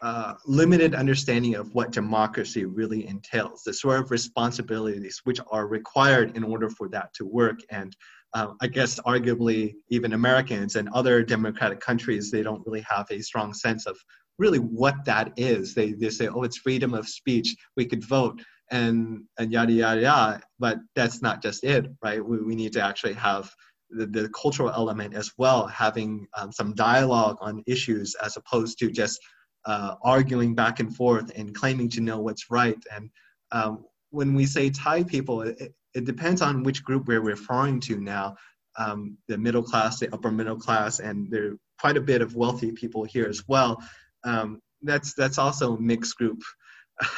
[0.04, 6.36] uh, limited understanding of what democracy really entails, the sort of responsibilities which are required
[6.36, 7.60] in order for that to work.
[7.72, 7.96] And
[8.34, 13.22] uh, I guess arguably even Americans and other democratic countries, they don't really have a
[13.22, 13.98] strong sense of
[14.38, 15.74] really what that is.
[15.74, 20.02] They, they say, oh, it's freedom of speech, we could vote, and, and yada, yada,
[20.02, 20.42] yada.
[20.60, 22.24] But that's not just it, right?
[22.24, 23.50] We, we need to actually have
[23.90, 28.92] the, the cultural element as well, having um, some dialogue on issues as opposed to
[28.92, 29.18] just
[29.66, 32.82] uh, arguing back and forth and claiming to know what's right.
[32.92, 33.10] And
[33.52, 38.00] um, when we say Thai people, it, it, depends on which group we're referring to
[38.00, 38.36] now.
[38.78, 42.36] Um, the middle class, the upper middle class, and there are quite a bit of
[42.36, 43.82] wealthy people here as well.
[44.24, 46.42] Um, that's that's also a mixed group.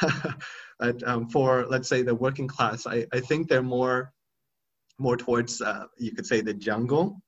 [0.78, 4.12] but um, for let's say the working class, I, I think they're more
[4.98, 7.20] more towards uh, you could say the jungle,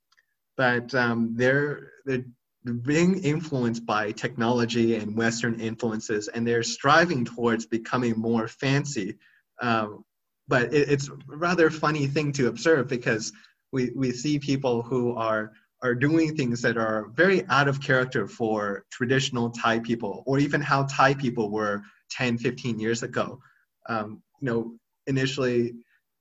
[0.56, 2.24] but um, they're they're
[2.68, 9.16] being influenced by technology and Western influences, and they're striving towards becoming more fancy.
[9.60, 10.04] Um,
[10.48, 13.32] but it, it's rather funny thing to observe because
[13.72, 15.52] we, we see people who are
[15.82, 20.60] are doing things that are very out of character for traditional Thai people, or even
[20.60, 23.40] how Thai people were 10, 15 years ago.
[23.88, 24.74] um, you know,
[25.06, 25.74] initially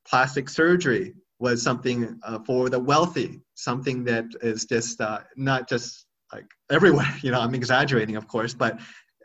[0.07, 6.06] plastic surgery was something uh, for the wealthy, something that is just uh, not just
[6.33, 7.13] like everywhere.
[7.23, 8.79] You know, I'm exaggerating, of course, but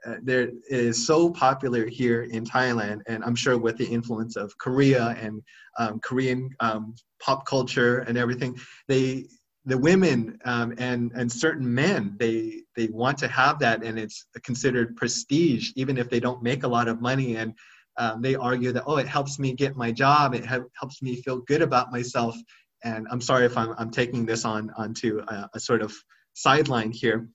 [0.06, 4.56] uh, there is so popular here in Thailand, and I'm sure with the influence of
[4.58, 5.42] Korea and
[5.78, 9.26] um, Korean um, pop culture and everything, they
[9.64, 14.26] the women um, and and certain men they they want to have that, and it's
[14.42, 17.36] considered prestige, even if they don't make a lot of money.
[17.36, 17.54] And
[17.96, 21.22] um, they argue that oh, it helps me get my job, it ha- helps me
[21.22, 22.36] feel good about myself.
[22.82, 25.94] And I'm sorry if I'm I'm taking this on onto a, a sort of
[26.34, 27.28] sideline here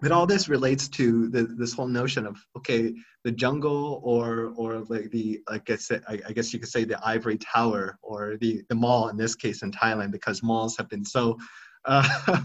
[0.00, 2.94] but all this relates to the, this whole notion of okay
[3.24, 6.84] the jungle or or like the like I guess I, I guess you could say
[6.84, 10.88] the ivory tower or the the mall in this case in Thailand because malls have
[10.88, 11.38] been so
[11.86, 12.42] uh,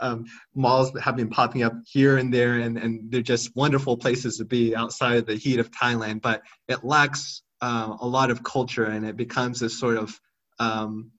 [0.00, 4.36] um, malls have been popping up here and there and, and they're just wonderful places
[4.36, 8.42] to be outside of the heat of Thailand but it lacks uh, a lot of
[8.42, 10.20] culture and it becomes this sort of
[10.58, 11.10] um,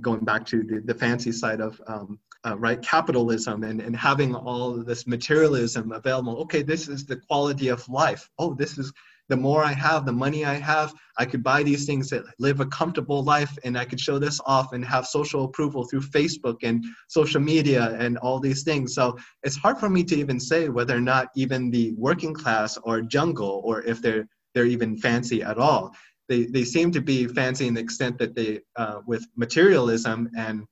[0.00, 4.34] going back to the, the fancy side of um, uh, right capitalism and, and having
[4.34, 6.36] all this materialism available.
[6.38, 8.28] Okay this is the quality of life.
[8.38, 8.92] Oh this is
[9.28, 12.58] the more i have the money i have i could buy these things that live
[12.58, 16.56] a comfortable life and i could show this off and have social approval through facebook
[16.64, 18.94] and social media and all these things.
[18.94, 22.78] So it's hard for me to even say whether or not even the working class
[22.82, 25.94] or jungle or if they're they're even fancy at all.
[26.28, 30.64] They, they seem to be fancy in the extent that they uh, with materialism and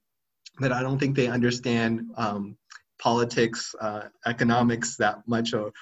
[0.60, 2.56] that I don't think they understand um,
[3.00, 5.72] politics, uh, economics that much, or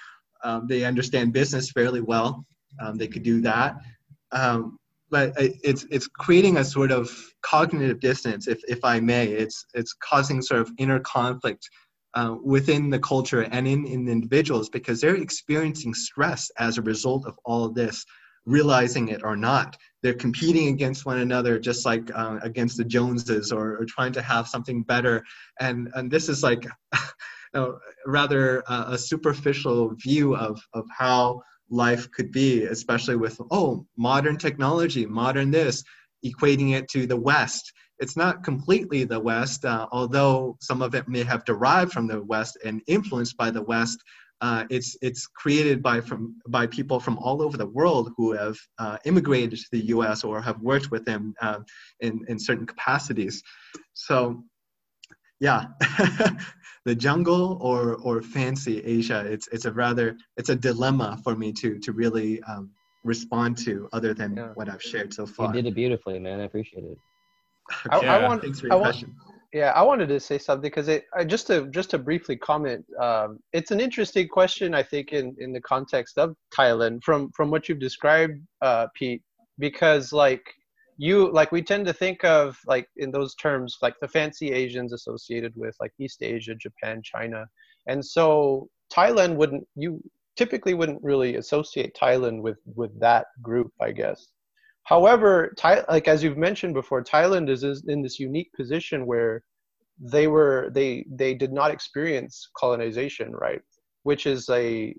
[0.45, 2.45] um, they understand business fairly well.
[2.81, 3.77] Um, they could do that.
[4.33, 7.11] Um, but it's it's creating a sort of
[7.43, 9.27] cognitive distance, if, if I may.
[9.29, 11.69] It's it's causing sort of inner conflict
[12.15, 17.25] uh, within the culture and in, in individuals because they're experiencing stress as a result
[17.27, 18.05] of all of this
[18.47, 19.77] realizing it or not.
[20.07, 24.23] They're competing against one another, just like uh, against the Joneses, or, or, trying to
[24.23, 25.25] have something better.
[25.59, 26.65] And and this is like
[26.95, 27.01] you
[27.55, 33.85] know, rather uh, a superficial view of of how life could be, especially with oh
[33.97, 35.83] modern technology, modern this,
[36.25, 37.73] equating it to the West.
[37.99, 42.23] It's not completely the West, uh, although some of it may have derived from the
[42.23, 43.99] West and influenced by the West
[44.41, 48.57] uh, it's it's created by from by people from all over the world who have
[48.79, 50.25] uh, immigrated to the U.S.
[50.25, 51.61] or have worked with them uh,
[52.01, 53.43] in in certain capacities.
[53.95, 54.45] So,
[55.41, 55.67] yeah,
[56.85, 59.25] the jungle or or fancy Asia.
[59.27, 62.71] It's it's a rather it's a dilemma for me to to really um,
[63.05, 64.49] respond to other than yeah.
[64.55, 65.47] what I've shared so far.
[65.49, 66.41] You did it beautifully, man.
[66.41, 66.99] I appreciate it.
[67.93, 68.07] Okay.
[68.09, 69.15] I, I want, Thanks for your I question.
[69.25, 72.37] Want, yeah, I wanted to say something because it I, just to just to briefly
[72.37, 72.85] comment.
[73.01, 77.51] Um, it's an interesting question, I think, in in the context of Thailand, from from
[77.51, 79.23] what you've described, uh, Pete,
[79.59, 80.45] because like
[80.99, 84.93] you like we tend to think of like in those terms like the fancy Asians
[84.93, 87.47] associated with like East Asia, Japan, China,
[87.87, 90.03] and so Thailand wouldn't you
[90.37, 94.29] typically wouldn't really associate Thailand with with that group, I guess.
[94.87, 99.43] However, Thai, like as you've mentioned before, Thailand is, is in this unique position where
[99.99, 103.61] they were they they did not experience colonization, right?
[104.05, 104.95] Which is a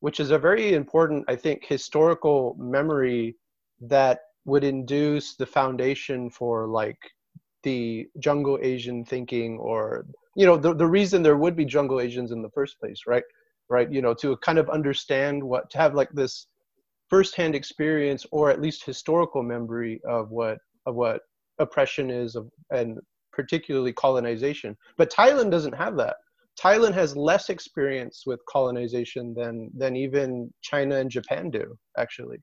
[0.00, 3.36] which is a very important, I think, historical memory
[3.80, 6.98] that would induce the foundation for like
[7.62, 10.04] the jungle Asian thinking or
[10.36, 13.24] you know the, the reason there would be jungle Asians in the first place, right?
[13.70, 16.46] Right, you know, to kind of understand what to have like this
[17.10, 21.22] firsthand experience or at least historical memory of what of what
[21.58, 22.98] oppression is of, and
[23.32, 24.76] particularly colonization.
[24.96, 26.16] But Thailand doesn't have that.
[26.60, 32.38] Thailand has less experience with colonization than than even China and Japan do actually.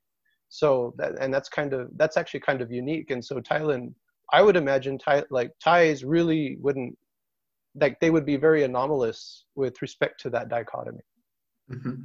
[0.50, 3.10] So that and that's kind of that's actually kind of unique.
[3.12, 3.94] And so Thailand,
[4.34, 6.96] I would imagine Thai like Thais really wouldn't
[7.80, 11.04] like they would be very anomalous with respect to that dichotomy.
[11.72, 12.04] Mm-hmm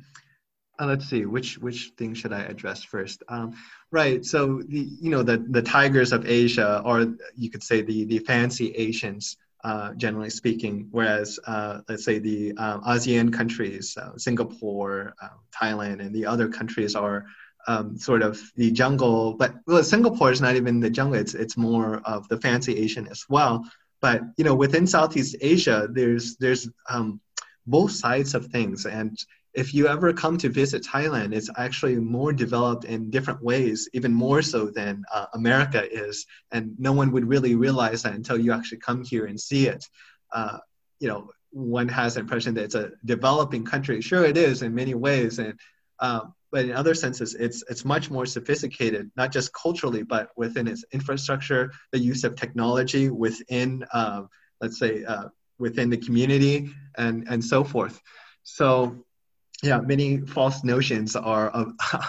[0.80, 3.22] uh, let's see which which thing should i address first?
[3.28, 3.54] Um,
[3.90, 8.04] right so the you know the the tigers of asia or you could say the
[8.04, 14.16] the fancy asians uh, generally speaking whereas uh, let's say the uh, asean countries uh,
[14.16, 17.26] singapore uh, thailand and the other countries are
[17.68, 21.56] um, sort of the jungle but well singapore is not even the jungle it's it's
[21.56, 23.64] more of the fancy asian as well.
[24.00, 27.20] But you know within southeast asia there's there's um,
[27.66, 29.16] both sides of things and
[29.54, 34.12] if you ever come to visit Thailand, it's actually more developed in different ways, even
[34.12, 36.26] more so than uh, America is.
[36.52, 39.84] And no one would really realize that until you actually come here and see it.
[40.32, 40.58] Uh,
[41.00, 44.00] you know, one has the impression that it's a developing country.
[44.00, 45.38] Sure, it is in many ways.
[45.38, 45.58] And
[46.00, 50.66] uh, but in other senses, it's it's much more sophisticated, not just culturally, but within
[50.66, 54.22] its infrastructure, the use of technology within, uh,
[54.60, 55.28] let's say, uh,
[55.58, 58.00] within the community, and and so forth.
[58.44, 59.04] So
[59.62, 61.66] yeah, many false notions are uh,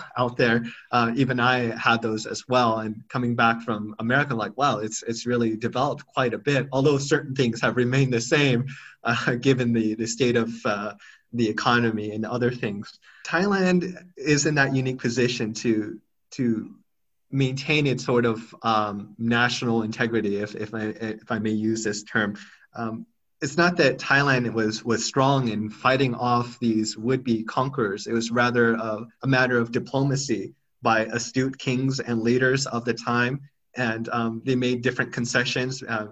[0.17, 0.65] out there.
[0.91, 2.79] Uh, even I had those as well.
[2.79, 6.67] And coming back from America, like, wow, it's it's really developed quite a bit.
[6.71, 8.65] Although certain things have remained the same,
[9.03, 10.95] uh, given the the state of uh,
[11.31, 12.91] the economy and other things.
[13.25, 15.99] Thailand is in that unique position to
[16.31, 16.75] to
[17.29, 22.01] maintain its sort of um, national integrity, if if I if I may use this
[22.03, 22.35] term.
[22.75, 23.05] Um,
[23.43, 28.07] it's not that Thailand was was strong in fighting off these would-be conquerors.
[28.07, 32.93] It was rather a, a matter of diplomacy by astute kings and leaders of the
[32.93, 33.41] time,
[33.75, 36.07] and um, they made different concessions uh,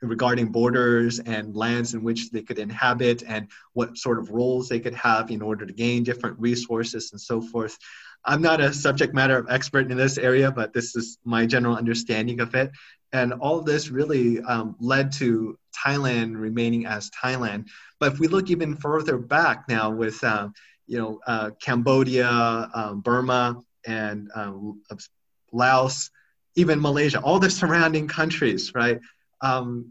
[0.00, 4.80] regarding borders and lands in which they could inhabit and what sort of roles they
[4.80, 7.78] could have in order to gain different resources and so forth.
[8.24, 12.40] I'm not a subject matter expert in this area, but this is my general understanding
[12.40, 12.70] of it.
[13.12, 17.66] And all this really um, led to Thailand remaining as Thailand.
[17.98, 20.48] But if we look even further back now with, uh,
[20.86, 22.28] you know, uh, Cambodia,
[22.74, 24.82] um, Burma, and um,
[25.52, 26.10] Laos,
[26.54, 29.00] even Malaysia, all the surrounding countries, right?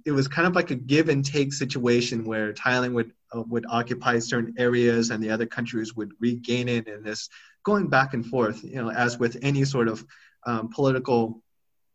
[0.06, 3.66] It was kind of like a give and take situation where Thailand would uh, would
[3.70, 7.30] occupy certain areas and the other countries would regain it, in this
[7.64, 8.64] going back and forth.
[8.64, 10.06] You know, as with any sort of
[10.46, 11.42] um, political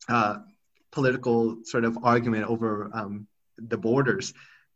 [0.09, 0.39] uh,
[0.93, 3.27] political sort of argument over um,
[3.59, 4.33] the borders.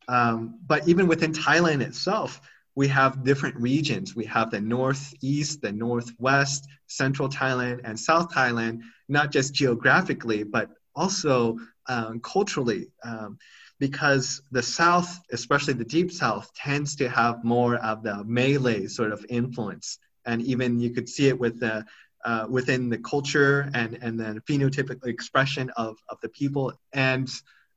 [0.08, 2.40] Um, but even within Thailand itself,
[2.74, 4.14] we have different regions.
[4.14, 10.70] We have the northeast, the northwest, central Thailand, and South Thailand, not just geographically, but
[10.94, 12.88] also um, culturally.
[13.04, 13.38] Um,
[13.78, 19.10] because the South, especially the Deep South, tends to have more of the Malay sort
[19.10, 19.98] of influence.
[20.24, 21.84] And even you could see it with the
[22.24, 26.72] uh, within the culture and, and the phenotypic expression of, of the people.
[26.92, 27.30] And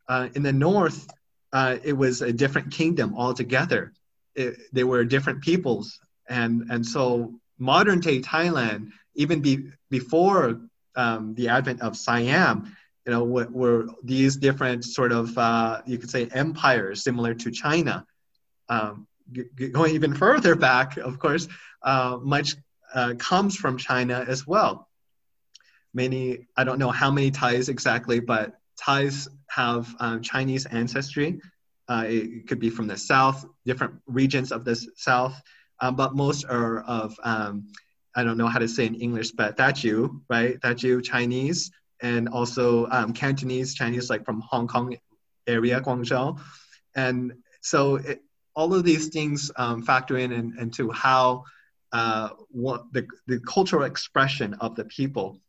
[0.09, 1.07] uh, in the north,
[1.53, 3.93] uh, it was a different kingdom altogether.
[4.35, 10.59] It, they were different peoples, and and so modern day Thailand, even be, before
[10.95, 12.75] um, the advent of Siam,
[13.05, 17.51] you know, were, were these different sort of uh, you could say empires similar to
[17.51, 18.05] China.
[18.69, 21.47] Um, g- going even further back, of course,
[21.84, 22.55] uh, much
[22.93, 24.88] uh, comes from China as well.
[25.93, 31.39] Many, I don't know how many Thais exactly, but Thais have um, Chinese ancestry.
[31.88, 35.39] Uh, it could be from the south, different regions of the south,
[35.81, 37.67] um, but most are of, um,
[38.15, 40.59] I don't know how to say in English, but Daju, right?
[40.59, 41.71] Daju Chinese,
[42.01, 44.95] and also um, Cantonese Chinese, like from Hong Kong
[45.47, 46.39] area, Guangzhou.
[46.95, 48.21] And so it,
[48.55, 51.43] all of these things um, factor in, in into how
[51.93, 55.39] uh, what the, the cultural expression of the people.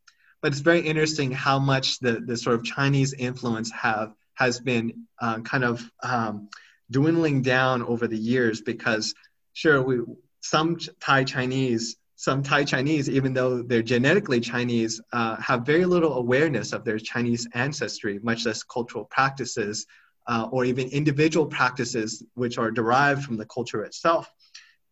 [0.42, 5.06] But it's very interesting how much the, the sort of Chinese influence have has been
[5.20, 6.48] uh, kind of um,
[6.90, 9.14] dwindling down over the years because
[9.54, 10.00] sure we
[10.42, 16.14] some Thai Chinese some Thai Chinese even though they're genetically Chinese uh, have very little
[16.14, 19.86] awareness of their Chinese ancestry much less cultural practices
[20.26, 24.30] uh, or even individual practices which are derived from the culture itself.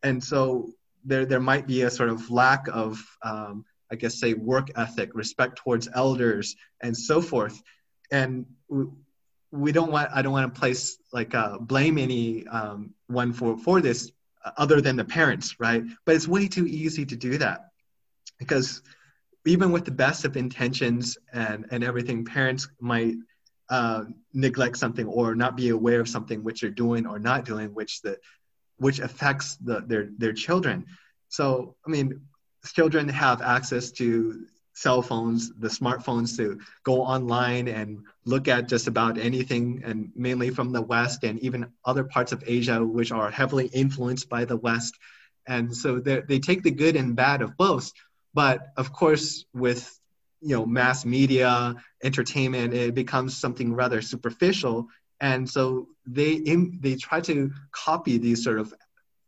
[0.02, 0.72] And so
[1.04, 5.10] there there might be a sort of lack of um, I guess, say work ethic,
[5.14, 7.62] respect towards elders, and so forth.
[8.10, 8.86] And we,
[9.50, 13.58] we don't want, I don't want to place like uh, blame any um, one for,
[13.58, 14.10] for this
[14.46, 15.84] uh, other than the parents, right?
[16.06, 17.68] But it's way too easy to do that
[18.38, 18.80] because
[19.44, 23.16] even with the best of intentions and, and everything, parents might
[23.68, 27.74] uh, neglect something or not be aware of something which they're doing or not doing,
[27.74, 28.18] which the
[28.82, 30.86] which affects the, their their children.
[31.28, 32.06] So I mean,
[32.78, 38.86] children have access to cell phones, the smartphones to go online and look at just
[38.86, 43.30] about anything, and mainly from the West and even other parts of Asia, which are
[43.30, 44.98] heavily influenced by the West.
[45.46, 47.92] And so they take the good and bad of both.
[48.34, 49.82] But of course, with
[50.40, 54.88] you know mass media, entertainment, it becomes something rather superficial.
[55.22, 56.40] And so they
[56.80, 58.74] they try to copy these sort of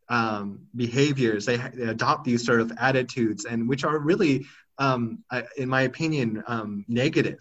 [0.08, 4.44] um, behaviors, they, they, adopt these sort of attitudes, and which are really,
[4.78, 5.24] um,
[5.56, 7.40] in my opinion, um, negative,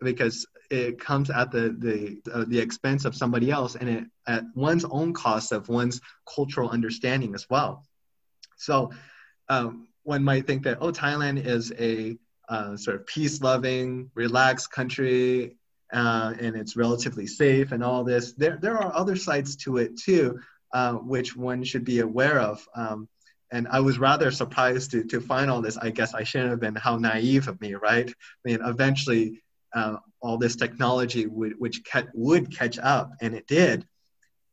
[0.00, 4.44] because it comes at the the uh, the expense of somebody else, and it, at
[4.54, 6.00] one's own cost of one's
[6.32, 7.84] cultural understanding as well.
[8.58, 8.92] So,
[9.48, 12.16] um, one might think that oh, Thailand is a
[12.48, 15.56] uh, sort of peace-loving, relaxed country,
[15.92, 18.32] uh, and it's relatively safe and all this.
[18.32, 20.40] There there are other sides to it too
[20.72, 22.66] uh, which one should be aware of.
[22.74, 23.08] Um,
[23.50, 25.76] and I was rather surprised to, to find all this.
[25.76, 28.08] I guess I shouldn't have been how naive of me, right?
[28.08, 29.42] I mean, eventually,
[29.74, 33.86] uh, all this technology would, which kept, would catch up, and it did.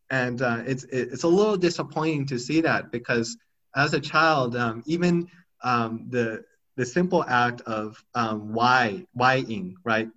[0.09, 3.37] And uh, it's, it's a little disappointing to see that because
[3.75, 5.29] as a child, um, even
[5.63, 6.43] um, the,
[6.75, 10.09] the simple act of um, wai, waiing, right?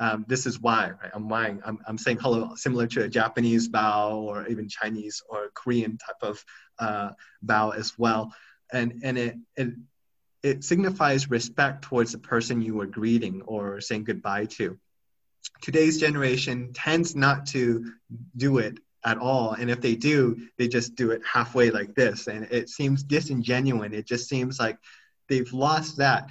[0.00, 1.10] Um, this is wai, right?
[1.12, 1.60] I'm waiing.
[1.64, 6.22] I'm, I'm saying hello, similar to a Japanese bow or even Chinese or Korean type
[6.22, 6.42] of
[6.78, 7.10] uh,
[7.42, 8.32] bow as well.
[8.72, 9.68] And, and it, it,
[10.42, 14.78] it signifies respect towards the person you are greeting or saying goodbye to.
[15.60, 17.92] Today's generation tends not to
[18.36, 19.52] do it at all.
[19.52, 22.26] And if they do, they just do it halfway like this.
[22.26, 23.92] And it seems disingenuous.
[23.92, 24.78] It just seems like
[25.28, 26.30] they've lost that.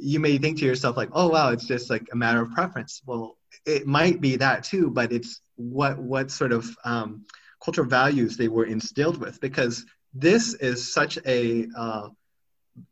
[0.00, 3.02] You may think to yourself, like, oh, wow, it's just like a matter of preference.
[3.04, 3.36] Well,
[3.66, 7.26] it might be that too, but it's what, what sort of um,
[7.62, 9.40] cultural values they were instilled with.
[9.40, 9.84] Because
[10.14, 12.08] this is such a uh,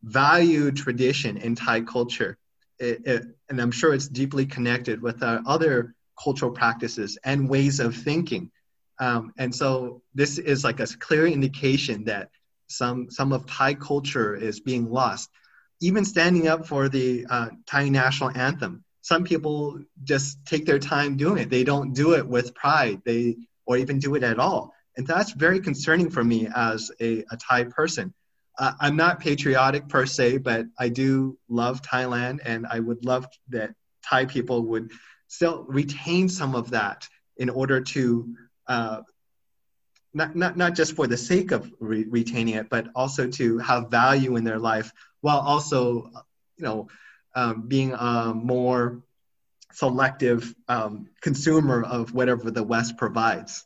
[0.02, 2.36] valued tradition in Thai culture.
[2.78, 7.80] It, it, and I'm sure it's deeply connected with our other cultural practices and ways
[7.80, 8.50] of thinking
[9.00, 12.30] um, and so this is like a clear indication that
[12.66, 15.30] some some of Thai culture is being lost.
[15.80, 21.16] Even standing up for the uh, Thai national anthem, some people just take their time
[21.16, 21.50] doing it.
[21.50, 23.00] They don't do it with pride.
[23.04, 27.24] They or even do it at all, and that's very concerning for me as a,
[27.30, 28.12] a Thai person.
[28.58, 33.26] Uh, I'm not patriotic per se, but I do love Thailand, and I would love
[33.50, 33.70] that
[34.02, 34.90] Thai people would
[35.28, 38.34] still retain some of that in order to
[38.66, 39.02] uh,
[40.14, 43.90] not, not, not just for the sake of re- retaining it, but also to have
[43.90, 46.10] value in their life while also,
[46.56, 46.88] you know,
[47.34, 49.02] um, being a more
[49.72, 53.64] selective um, consumer of whatever the West provides.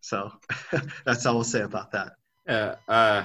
[0.00, 0.32] So
[1.06, 2.12] that's all I'll say about that.
[2.46, 3.24] Yeah, uh,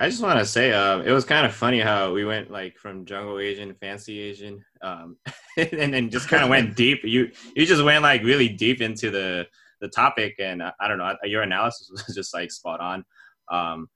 [0.00, 2.78] I just want to say uh, it was kind of funny how we went like
[2.78, 5.16] from jungle Asian, fancy Asian, um,
[5.56, 7.04] and then just kind of went deep.
[7.04, 9.46] You you just went like really deep into the
[9.80, 13.04] the topic, and uh, I don't know, your analysis was just like spot on.
[13.50, 13.88] Um,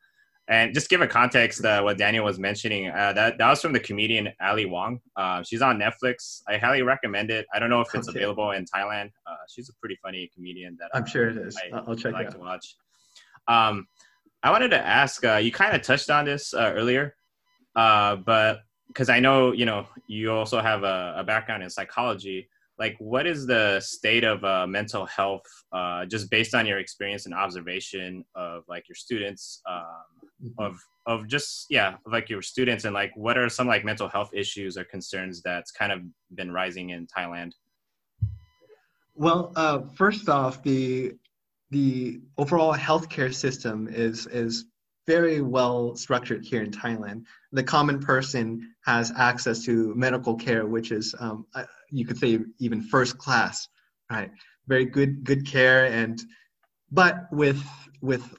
[0.48, 3.74] and just give a context, uh, what Daniel was mentioning, uh, that that was from
[3.74, 4.98] the comedian Ali Wong.
[5.14, 6.42] Uh, she's on Netflix.
[6.48, 7.46] I highly recommend it.
[7.52, 8.18] I don't know if it's okay.
[8.18, 9.10] available in Thailand.
[9.26, 11.56] Uh, she's a pretty funny comedian that I'm sure it is.
[11.72, 12.76] I, will check like to watch.
[13.46, 13.86] Um,
[14.42, 15.22] I wanted to ask.
[15.22, 17.14] Uh, you kind of touched on this uh, earlier,
[17.74, 22.96] but because I know you know you also have a, a background in psychology like
[22.98, 25.42] what is the state of uh, mental health
[25.72, 29.84] uh, just based on your experience and observation of like your students um,
[30.58, 34.30] of of just yeah like your students and like what are some like mental health
[34.32, 36.00] issues or concerns that's kind of
[36.34, 37.52] been rising in thailand
[39.14, 41.12] well uh, first off the
[41.70, 44.66] the overall healthcare system is is
[45.06, 47.22] very well structured here in Thailand.
[47.52, 52.40] The common person has access to medical care, which is um, uh, you could say
[52.58, 53.66] even first class,
[54.10, 54.30] right?
[54.66, 56.22] Very good good care and
[56.90, 57.62] but with
[58.02, 58.34] with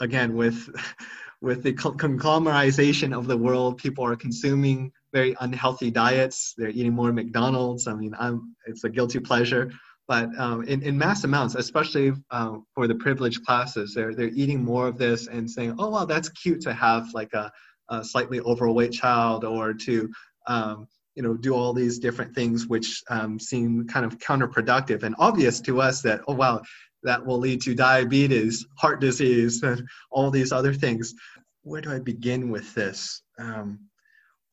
[0.00, 0.68] again with
[1.40, 6.54] with the conglomerization of the world, people are consuming very unhealthy diets.
[6.56, 7.86] They're eating more McDonald's.
[7.86, 9.70] I mean, I'm it's a guilty pleasure
[10.08, 14.64] but um, in, in mass amounts, especially um, for the privileged classes, they're, they're eating
[14.64, 17.52] more of this and saying, oh, well, that's cute to have like a,
[17.90, 20.10] a slightly overweight child or to,
[20.46, 25.14] um, you know, do all these different things which um, seem kind of counterproductive and
[25.18, 26.62] obvious to us that, oh, wow,
[27.02, 31.14] that will lead to diabetes, heart disease, and all these other things.
[31.62, 33.22] Where do I begin with this?
[33.38, 33.80] Um,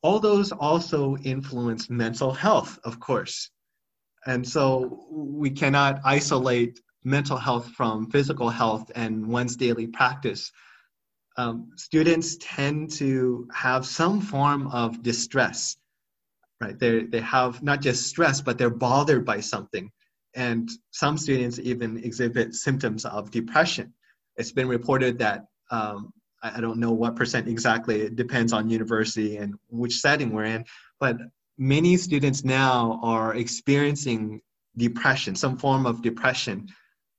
[0.02, 3.50] all those also influence mental health, of course.
[4.26, 10.50] And so we cannot isolate mental health from physical health and one's daily practice.
[11.38, 15.76] Um, students tend to have some form of distress,
[16.60, 16.78] right?
[16.78, 19.90] They they have not just stress, but they're bothered by something.
[20.36, 23.94] And some students even exhibit symptoms of depression.
[24.36, 26.12] It's been reported that um,
[26.42, 30.64] I don't know what percent exactly, it depends on university and which setting we're in,
[31.00, 31.16] but
[31.58, 34.42] many students now are experiencing
[34.76, 36.68] depression, some form of depression.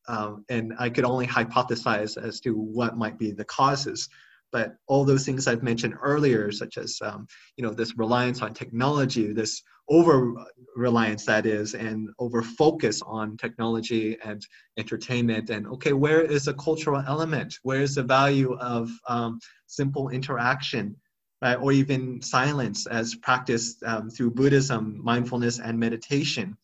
[0.07, 4.07] Um, and I could only hypothesize as to what might be the causes.
[4.51, 8.53] But all those things I've mentioned earlier, such as um, you know this reliance on
[8.53, 10.33] technology, this over
[10.75, 14.45] reliance that is, and over focus on technology and
[14.77, 17.57] entertainment, and okay, where is the cultural element?
[17.63, 20.95] Where is the value of um, simple interaction?
[21.41, 21.55] right?
[21.55, 26.57] or even silence as practiced um, through Buddhism, mindfulness, and meditation.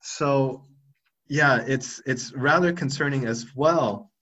[0.00, 0.64] So,
[1.28, 4.12] yeah, it's it's rather concerning as well.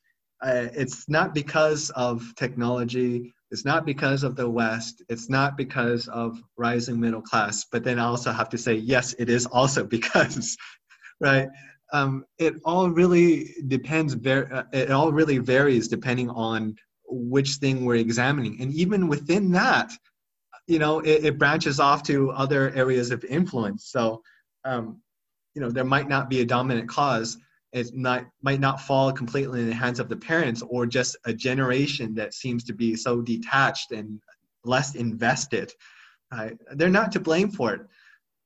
[0.43, 5.05] Uh, it's not because of technology, It's not because of the West.
[5.09, 7.65] It's not because of rising middle class.
[7.71, 10.57] But then I also have to say, yes, it is also because,
[11.21, 11.47] right?
[11.93, 14.15] Um, it all really depends.
[14.15, 16.75] Ver- uh, it all really varies depending on
[17.07, 19.93] which thing we're examining, and even within that,
[20.67, 23.87] you know, it, it branches off to other areas of influence.
[23.87, 24.21] So,
[24.65, 25.01] um,
[25.55, 27.39] you know, there might not be a dominant cause,
[27.75, 31.35] it not might not fall completely in the hands of the parents or just a
[31.35, 34.21] generation that seems to be so detached and
[34.65, 35.73] less invested.
[36.33, 36.57] Right?
[36.73, 37.81] they're not to blame for it.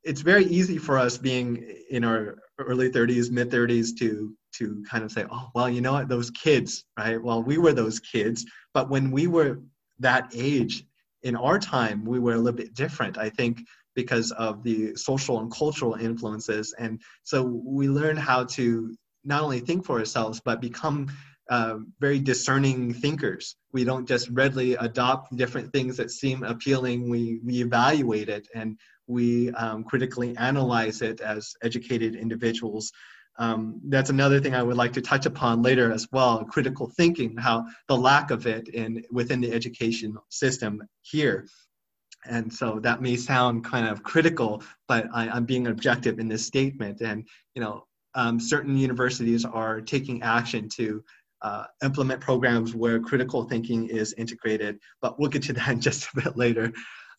[0.03, 5.05] It's very easy for us being in our early 30s mid 30s to to kind
[5.05, 6.09] of say oh well you know what?
[6.09, 7.23] Those kids right?
[7.23, 8.47] Well we were those kids.
[8.73, 9.61] But when we were
[10.01, 10.85] that age
[11.23, 13.59] in our time we were a little bit different i think
[13.99, 16.73] because of the social and cultural influences.
[16.79, 18.95] And so we learn how to
[19.25, 21.09] not only think for ourselves, but become
[21.51, 23.57] uh, very discerning thinkers.
[23.73, 27.09] We don't just readily adopt different things that seem appealing.
[27.09, 32.93] We, we evaluate it and we um, critically analyze it as educated individuals.
[33.39, 37.37] Um, that's another thing I would like to touch upon later as well, critical thinking,
[37.37, 41.47] how the lack of it in within the education system here.
[42.27, 46.45] And so that may sound kind of critical, but I, I'm being objective in this
[46.45, 47.01] statement.
[47.01, 51.03] And, you know, um, certain universities are taking action to
[51.43, 56.09] uh, implement programs where critical thinking is integrated, but we'll get to that in just
[56.13, 56.73] a bit later.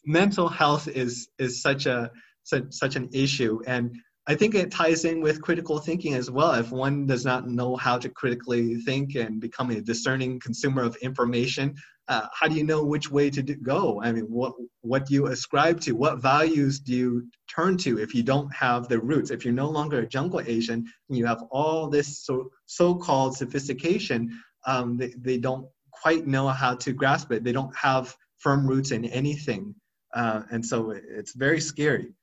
[0.06, 2.12] Mental health is is such a
[2.44, 3.96] such, such an issue, and
[4.30, 6.52] I think it ties in with critical thinking as well.
[6.52, 10.96] If one does not know how to critically think and become a discerning consumer of
[10.98, 11.74] information,
[12.08, 14.00] uh, how do you know which way to do, go?
[14.04, 15.94] I mean, what what do you ascribe to?
[15.94, 19.32] What values do you turn to if you don't have the roots?
[19.32, 24.40] If you're no longer a jungle Asian and you have all this so so-called sophistication,
[24.68, 27.44] um, they, they don't quite know how to grasp it.
[27.44, 29.74] They don't have firm roots in anything,
[30.14, 32.14] uh, and so it's very scary.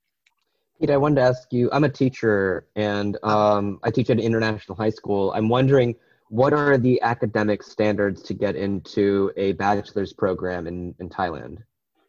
[0.80, 1.70] Pete, I wanted to ask you.
[1.72, 5.32] I'm a teacher, and um, I teach at an international high school.
[5.34, 5.96] I'm wondering
[6.28, 11.58] what are the academic standards to get into a bachelor's program in, in Thailand?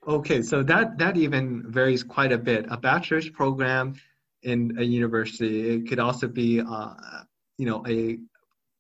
[0.08, 2.66] Okay, so that, that even varies quite a bit.
[2.70, 3.96] A bachelor's program
[4.44, 6.94] in a university, it could also be, uh,
[7.58, 8.18] you know, a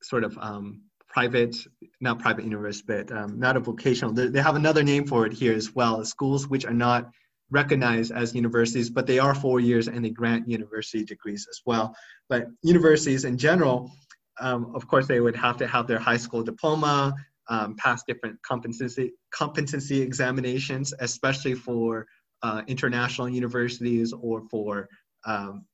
[0.01, 1.55] sort of um, private,
[1.99, 4.13] not private university, but um, not a vocational.
[4.13, 7.11] They, they have another name for it here as well, schools which are not
[7.49, 11.95] recognized as universities, but they are four years and they grant university degrees as well.
[12.29, 13.91] But universities in general,
[14.39, 17.15] um, of course, they would have to have their high school diploma,
[17.49, 22.05] um, pass different competency, competency examinations, especially for
[22.43, 24.89] uh, international universities or for
[25.25, 25.65] um,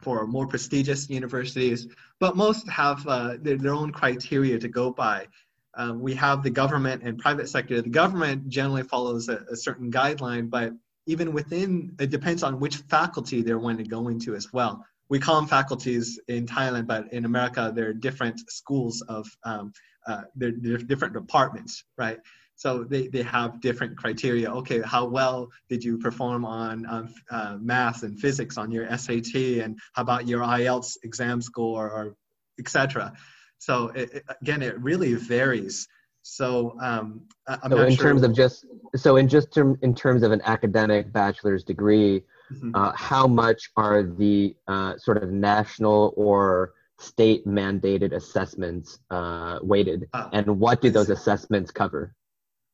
[0.00, 1.86] for more prestigious universities.
[2.18, 5.28] But most have uh, their, their, own criteria to go by.
[5.74, 7.80] Um, we have the government and private sector.
[7.80, 10.72] The government generally follows a, a certain guideline, but
[11.06, 15.18] even within, it depends on which faculty they're wanting to go into as well we
[15.18, 19.70] call them faculties in Thailand, but in America, they're different schools of, um,
[20.06, 22.18] uh, they're, they're, different departments, right?
[22.54, 24.50] So they, they have different criteria.
[24.50, 29.34] Okay, how well did you perform on um, uh, math and physics on your SAT,
[29.34, 32.16] and how about your IELTS exam score, or
[32.58, 33.12] etc.
[33.58, 35.88] So it, it, again, it really varies.
[36.22, 37.22] So um,
[37.68, 38.06] so in sure.
[38.06, 38.64] terms of just
[38.94, 42.70] so in just term, in terms of an academic bachelor's degree, mm-hmm.
[42.74, 50.08] uh, how much are the uh, sort of national or state mandated assessments uh, weighted,
[50.12, 52.14] uh, and what do those assessments cover?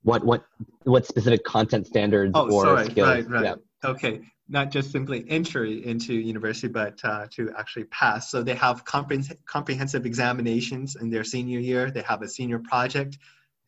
[0.03, 0.45] What what
[0.85, 2.85] what specific content standards oh, or sorry.
[2.87, 3.09] skills?
[3.09, 3.45] Right, right.
[3.45, 3.55] Yeah.
[3.91, 8.31] Okay, not just simply entry into university, but uh, to actually pass.
[8.31, 11.91] So they have comprehensive examinations in their senior year.
[11.91, 13.19] They have a senior project.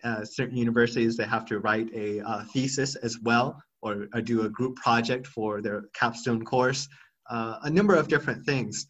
[0.02, 4.42] Uh, certain universities they have to write a uh, thesis as well or, or do
[4.42, 6.88] a group project for their capstone course,
[7.30, 8.86] uh, a number of different things.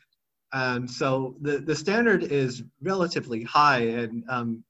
[0.53, 3.81] And so the, the standard is relatively high.
[3.81, 4.65] And, um,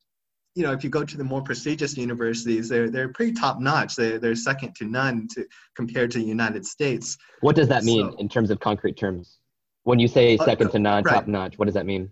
[0.55, 3.97] you know, if you go to the more prestigious universities, they're, they're pretty top notch.
[3.97, 7.17] They're, they're second to none to, compared to the United States.
[7.41, 9.39] What does that mean so, in terms of concrete terms?
[9.85, 11.15] When you say uh, second to none, right.
[11.15, 12.11] top notch, what does that mean?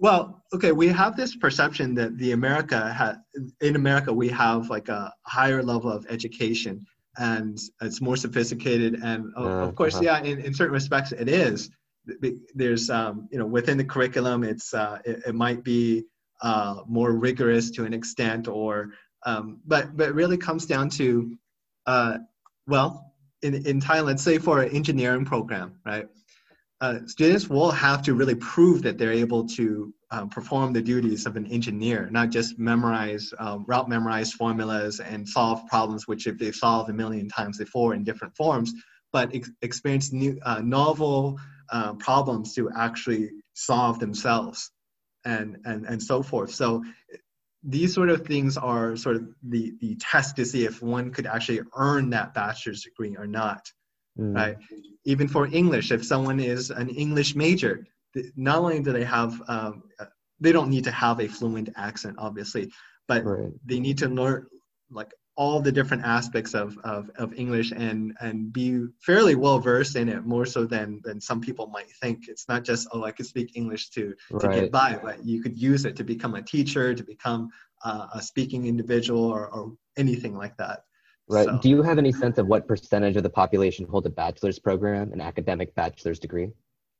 [0.00, 3.18] Well, okay, we have this perception that the America ha-
[3.60, 6.86] in America we have like a higher level of education
[7.18, 10.04] and it's more sophisticated and uh, of course uh-huh.
[10.04, 11.70] yeah in, in certain respects it is
[12.54, 16.04] there's um, you know within the curriculum it's uh, it, it, might be
[16.42, 18.90] uh, more rigorous to an extent or
[19.26, 21.36] um, but but it really comes down to
[21.86, 22.18] uh,
[22.66, 26.08] well in, in thailand say for an engineering program right
[26.80, 31.26] uh, students will have to really prove that they're able to um, perform the duties
[31.26, 36.38] of an engineer, not just memorize, um, route memorize formulas and solve problems which if
[36.38, 38.72] they've solved a million times before in different forms,
[39.12, 41.38] but ex- experience new, uh, novel
[41.70, 44.70] uh, problems to actually solve themselves
[45.24, 46.50] and, and, and so forth.
[46.50, 46.82] So
[47.62, 51.26] these sort of things are sort of the, the test to see if one could
[51.26, 53.70] actually earn that bachelor's degree or not,
[54.18, 54.34] mm.
[54.34, 54.56] right?
[55.04, 57.86] Even for English, if someone is an English major,
[58.36, 60.06] not only do they have um, uh,
[60.40, 62.70] they don't need to have a fluent accent obviously
[63.08, 63.52] but right.
[63.64, 64.46] they need to learn
[64.90, 69.96] like all the different aspects of, of, of english and and be fairly well versed
[69.96, 73.12] in it more so than than some people might think it's not just oh i
[73.12, 74.60] could speak english to to right.
[74.62, 77.48] get by but you could use it to become a teacher to become
[77.82, 80.80] uh, a speaking individual or, or anything like that
[81.30, 81.58] right so.
[81.58, 85.12] do you have any sense of what percentage of the population hold a bachelor's program
[85.12, 86.50] an academic bachelor's degree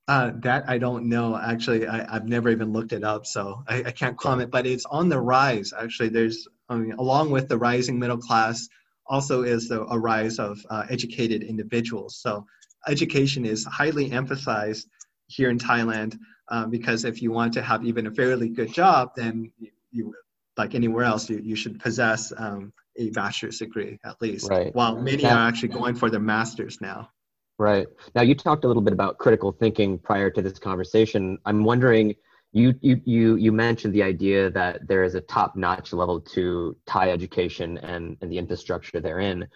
[0.09, 1.37] uh, that I don't know.
[1.37, 4.51] Actually, I, have never even looked it up, so I, I, can't comment.
[4.51, 5.73] But it's on the rise.
[5.79, 8.69] Actually, there's I mean, along with the rising middle class,
[9.07, 12.17] also is the, a rise of uh, educated individuals.
[12.17, 12.47] So
[12.87, 14.89] education is highly emphasized
[15.27, 16.19] here in Thailand
[16.49, 20.15] um, because if you want to have even a fairly good job, then you, you
[20.57, 24.49] like anywhere else, you, you should possess um, a bachelor's degree at least.
[24.49, 24.75] Right.
[24.75, 27.11] While many are actually going for their masters now.
[27.59, 27.87] Right.
[28.15, 31.39] Now you talked a little bit about critical thinking prior to this conversation.
[31.45, 32.15] I'm wondering
[32.53, 37.11] you you you you mentioned the idea that there is a top-notch level to Thai
[37.11, 39.47] education and, and the infrastructure therein.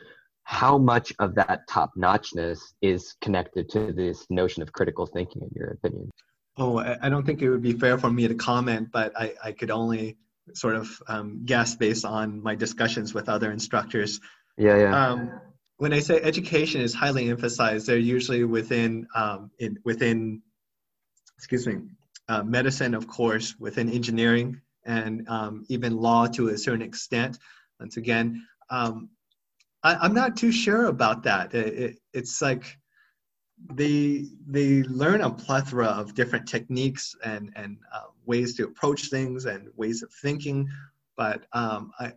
[0.45, 5.70] How much of that top-notchness is connected to this notion of critical thinking, in your
[5.70, 6.11] opinion?
[6.59, 9.53] Oh, I don't think it would be fair for me to comment, but I, I
[9.53, 10.18] could only
[10.53, 14.20] sort of um, guess based on my discussions with other instructors.
[14.57, 15.07] Yeah, yeah.
[15.07, 15.40] Um,
[15.76, 20.42] when I say education is highly emphasized, they're usually within um, in, within
[21.36, 21.78] excuse me
[22.28, 27.38] uh, medicine, of course, within engineering and um, even law to a certain extent.
[27.80, 29.11] Once again, um,
[29.82, 31.55] I, am not too sure about that.
[31.55, 32.78] It, it, it's like
[33.72, 39.46] they they learn a plethora of different techniques and and uh, ways to approach things
[39.46, 40.68] and ways of thinking,
[41.16, 42.12] but um, I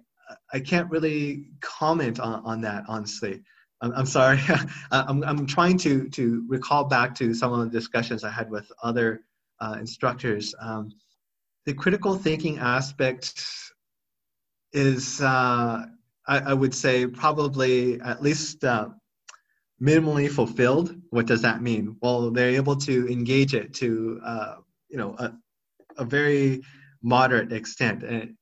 [0.53, 3.41] I can't really comment on, on that honestly.
[3.81, 4.39] I'm, I'm sorry.
[4.91, 8.71] I'm, I'm trying to, to recall back to some of the discussions I had with
[8.81, 9.21] other
[9.59, 10.53] uh, instructors.
[10.59, 10.91] Um,
[11.65, 13.43] the critical thinking aspect
[14.73, 15.85] is, uh,
[16.27, 18.89] I, I, would say, probably at least uh,
[19.81, 20.95] minimally fulfilled.
[21.11, 21.97] What does that mean?
[22.01, 24.55] Well, they're able to engage it to, uh,
[24.89, 25.33] you know, a,
[25.97, 26.61] a very
[27.01, 28.03] moderate extent.
[28.03, 28.35] And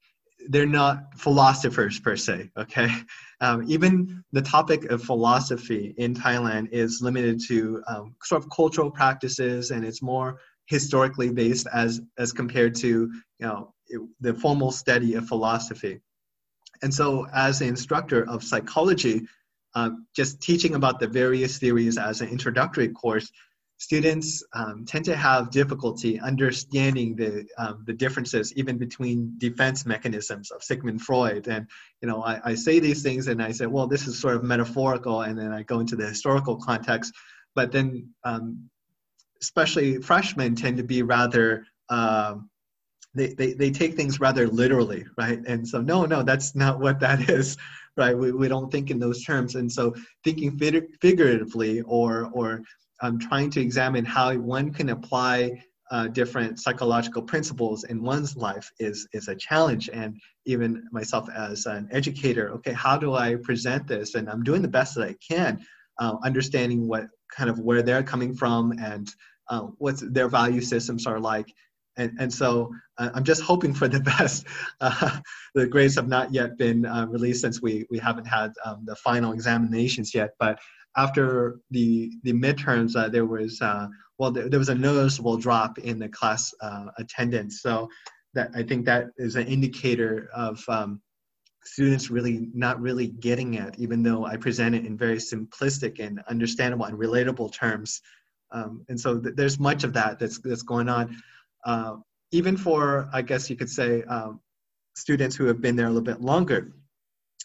[0.49, 2.89] they're not philosophers per se okay
[3.41, 8.91] um, even the topic of philosophy in thailand is limited to um, sort of cultural
[8.91, 13.73] practices and it's more historically based as as compared to you know
[14.19, 15.99] the formal study of philosophy
[16.81, 19.25] and so as an instructor of psychology
[19.76, 23.30] uh, just teaching about the various theories as an introductory course
[23.78, 30.51] students um, tend to have difficulty understanding the um, the differences even between defense mechanisms
[30.51, 31.47] of Sigmund Freud.
[31.47, 31.67] And
[32.01, 34.43] you know, I, I say these things and I say, well, this is sort of
[34.43, 37.13] metaphorical, and then I go into the historical context.
[37.53, 38.69] But then, um,
[39.41, 42.36] especially freshmen tend to be rather uh,
[43.16, 45.39] they, they, they take things rather literally, right?
[45.47, 47.57] And so, no, no, that's not what that is,
[47.97, 48.18] right?
[48.18, 49.55] We, we don't think in those terms.
[49.55, 52.61] And so, thinking figuratively or, or
[53.01, 58.72] um, trying to examine how one can apply uh, different psychological principles in one's life
[58.80, 63.88] is is a challenge and even myself as an educator okay how do i present
[63.88, 65.63] this and i'm doing the best that i can
[65.99, 69.13] uh, understanding what kind of where they're coming from and
[69.49, 71.53] uh, what their value systems are like
[71.97, 74.45] and, and so uh, i'm just hoping for the best
[74.81, 75.19] uh,
[75.53, 78.95] the grades have not yet been uh, released since we we haven't had um, the
[78.95, 80.59] final examinations yet but
[80.97, 83.87] after the the midterms, uh, there was uh,
[84.17, 86.53] well, there, there, was a noticeable drop in the class
[86.97, 87.61] attendance.
[87.61, 87.89] So
[88.33, 91.01] that I think that is an indicator of um,
[91.63, 96.21] students really not really getting it, even though I present it in very simplistic and
[96.29, 98.01] understandable and relatable terms.
[98.51, 101.17] Um, and so th- there's much of that that's that's going on.
[101.66, 101.97] Uh,
[102.32, 104.39] even for I guess you could say um,
[104.95, 106.74] students who have been there a little bit longer.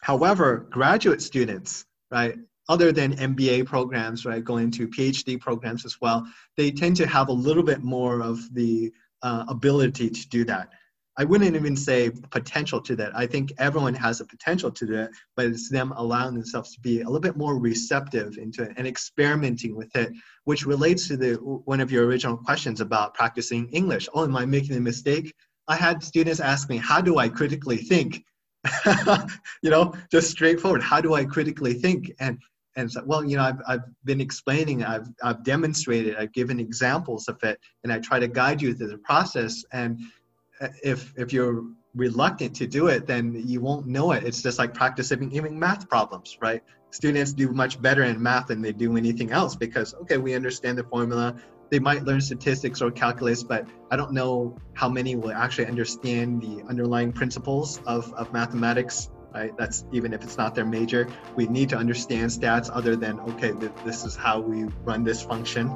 [0.02, 2.36] However, graduate students, right?
[2.70, 6.24] other than MBA programs, right, going to PhD programs as well,
[6.56, 8.92] they tend to have a little bit more of the
[9.22, 10.68] uh, ability to do that.
[11.20, 13.14] I wouldn't even say potential to that.
[13.14, 17.02] I think everyone has a potential to that, but it's them allowing themselves to be
[17.02, 20.14] a little bit more receptive into it and experimenting with it,
[20.44, 24.08] which relates to the one of your original questions about practicing English.
[24.14, 25.34] Oh, am I making a mistake?
[25.68, 28.24] I had students ask me, how do I critically think?
[29.62, 30.82] you know, just straightforward.
[30.82, 32.12] How do I critically think?
[32.18, 32.38] And
[32.76, 37.26] and so, well, you know, I've, I've been explaining, I've, I've demonstrated, I've given examples
[37.28, 39.64] of it, and I try to guide you through the process.
[39.72, 40.00] And
[40.82, 44.24] if if you're reluctant to do it, then you won't know it.
[44.24, 46.62] It's just like practicing even math problems, right?
[46.90, 50.78] Students do much better in math than they do anything else because okay, we understand
[50.78, 51.36] the formula.
[51.70, 56.42] They might learn statistics or calculus, but I don't know how many will actually understand
[56.42, 59.56] the underlying principles of, of mathematics right?
[59.56, 61.08] That's even if it's not their major.
[61.36, 65.22] We need to understand stats other than, okay, th- this is how we run this
[65.22, 65.70] function.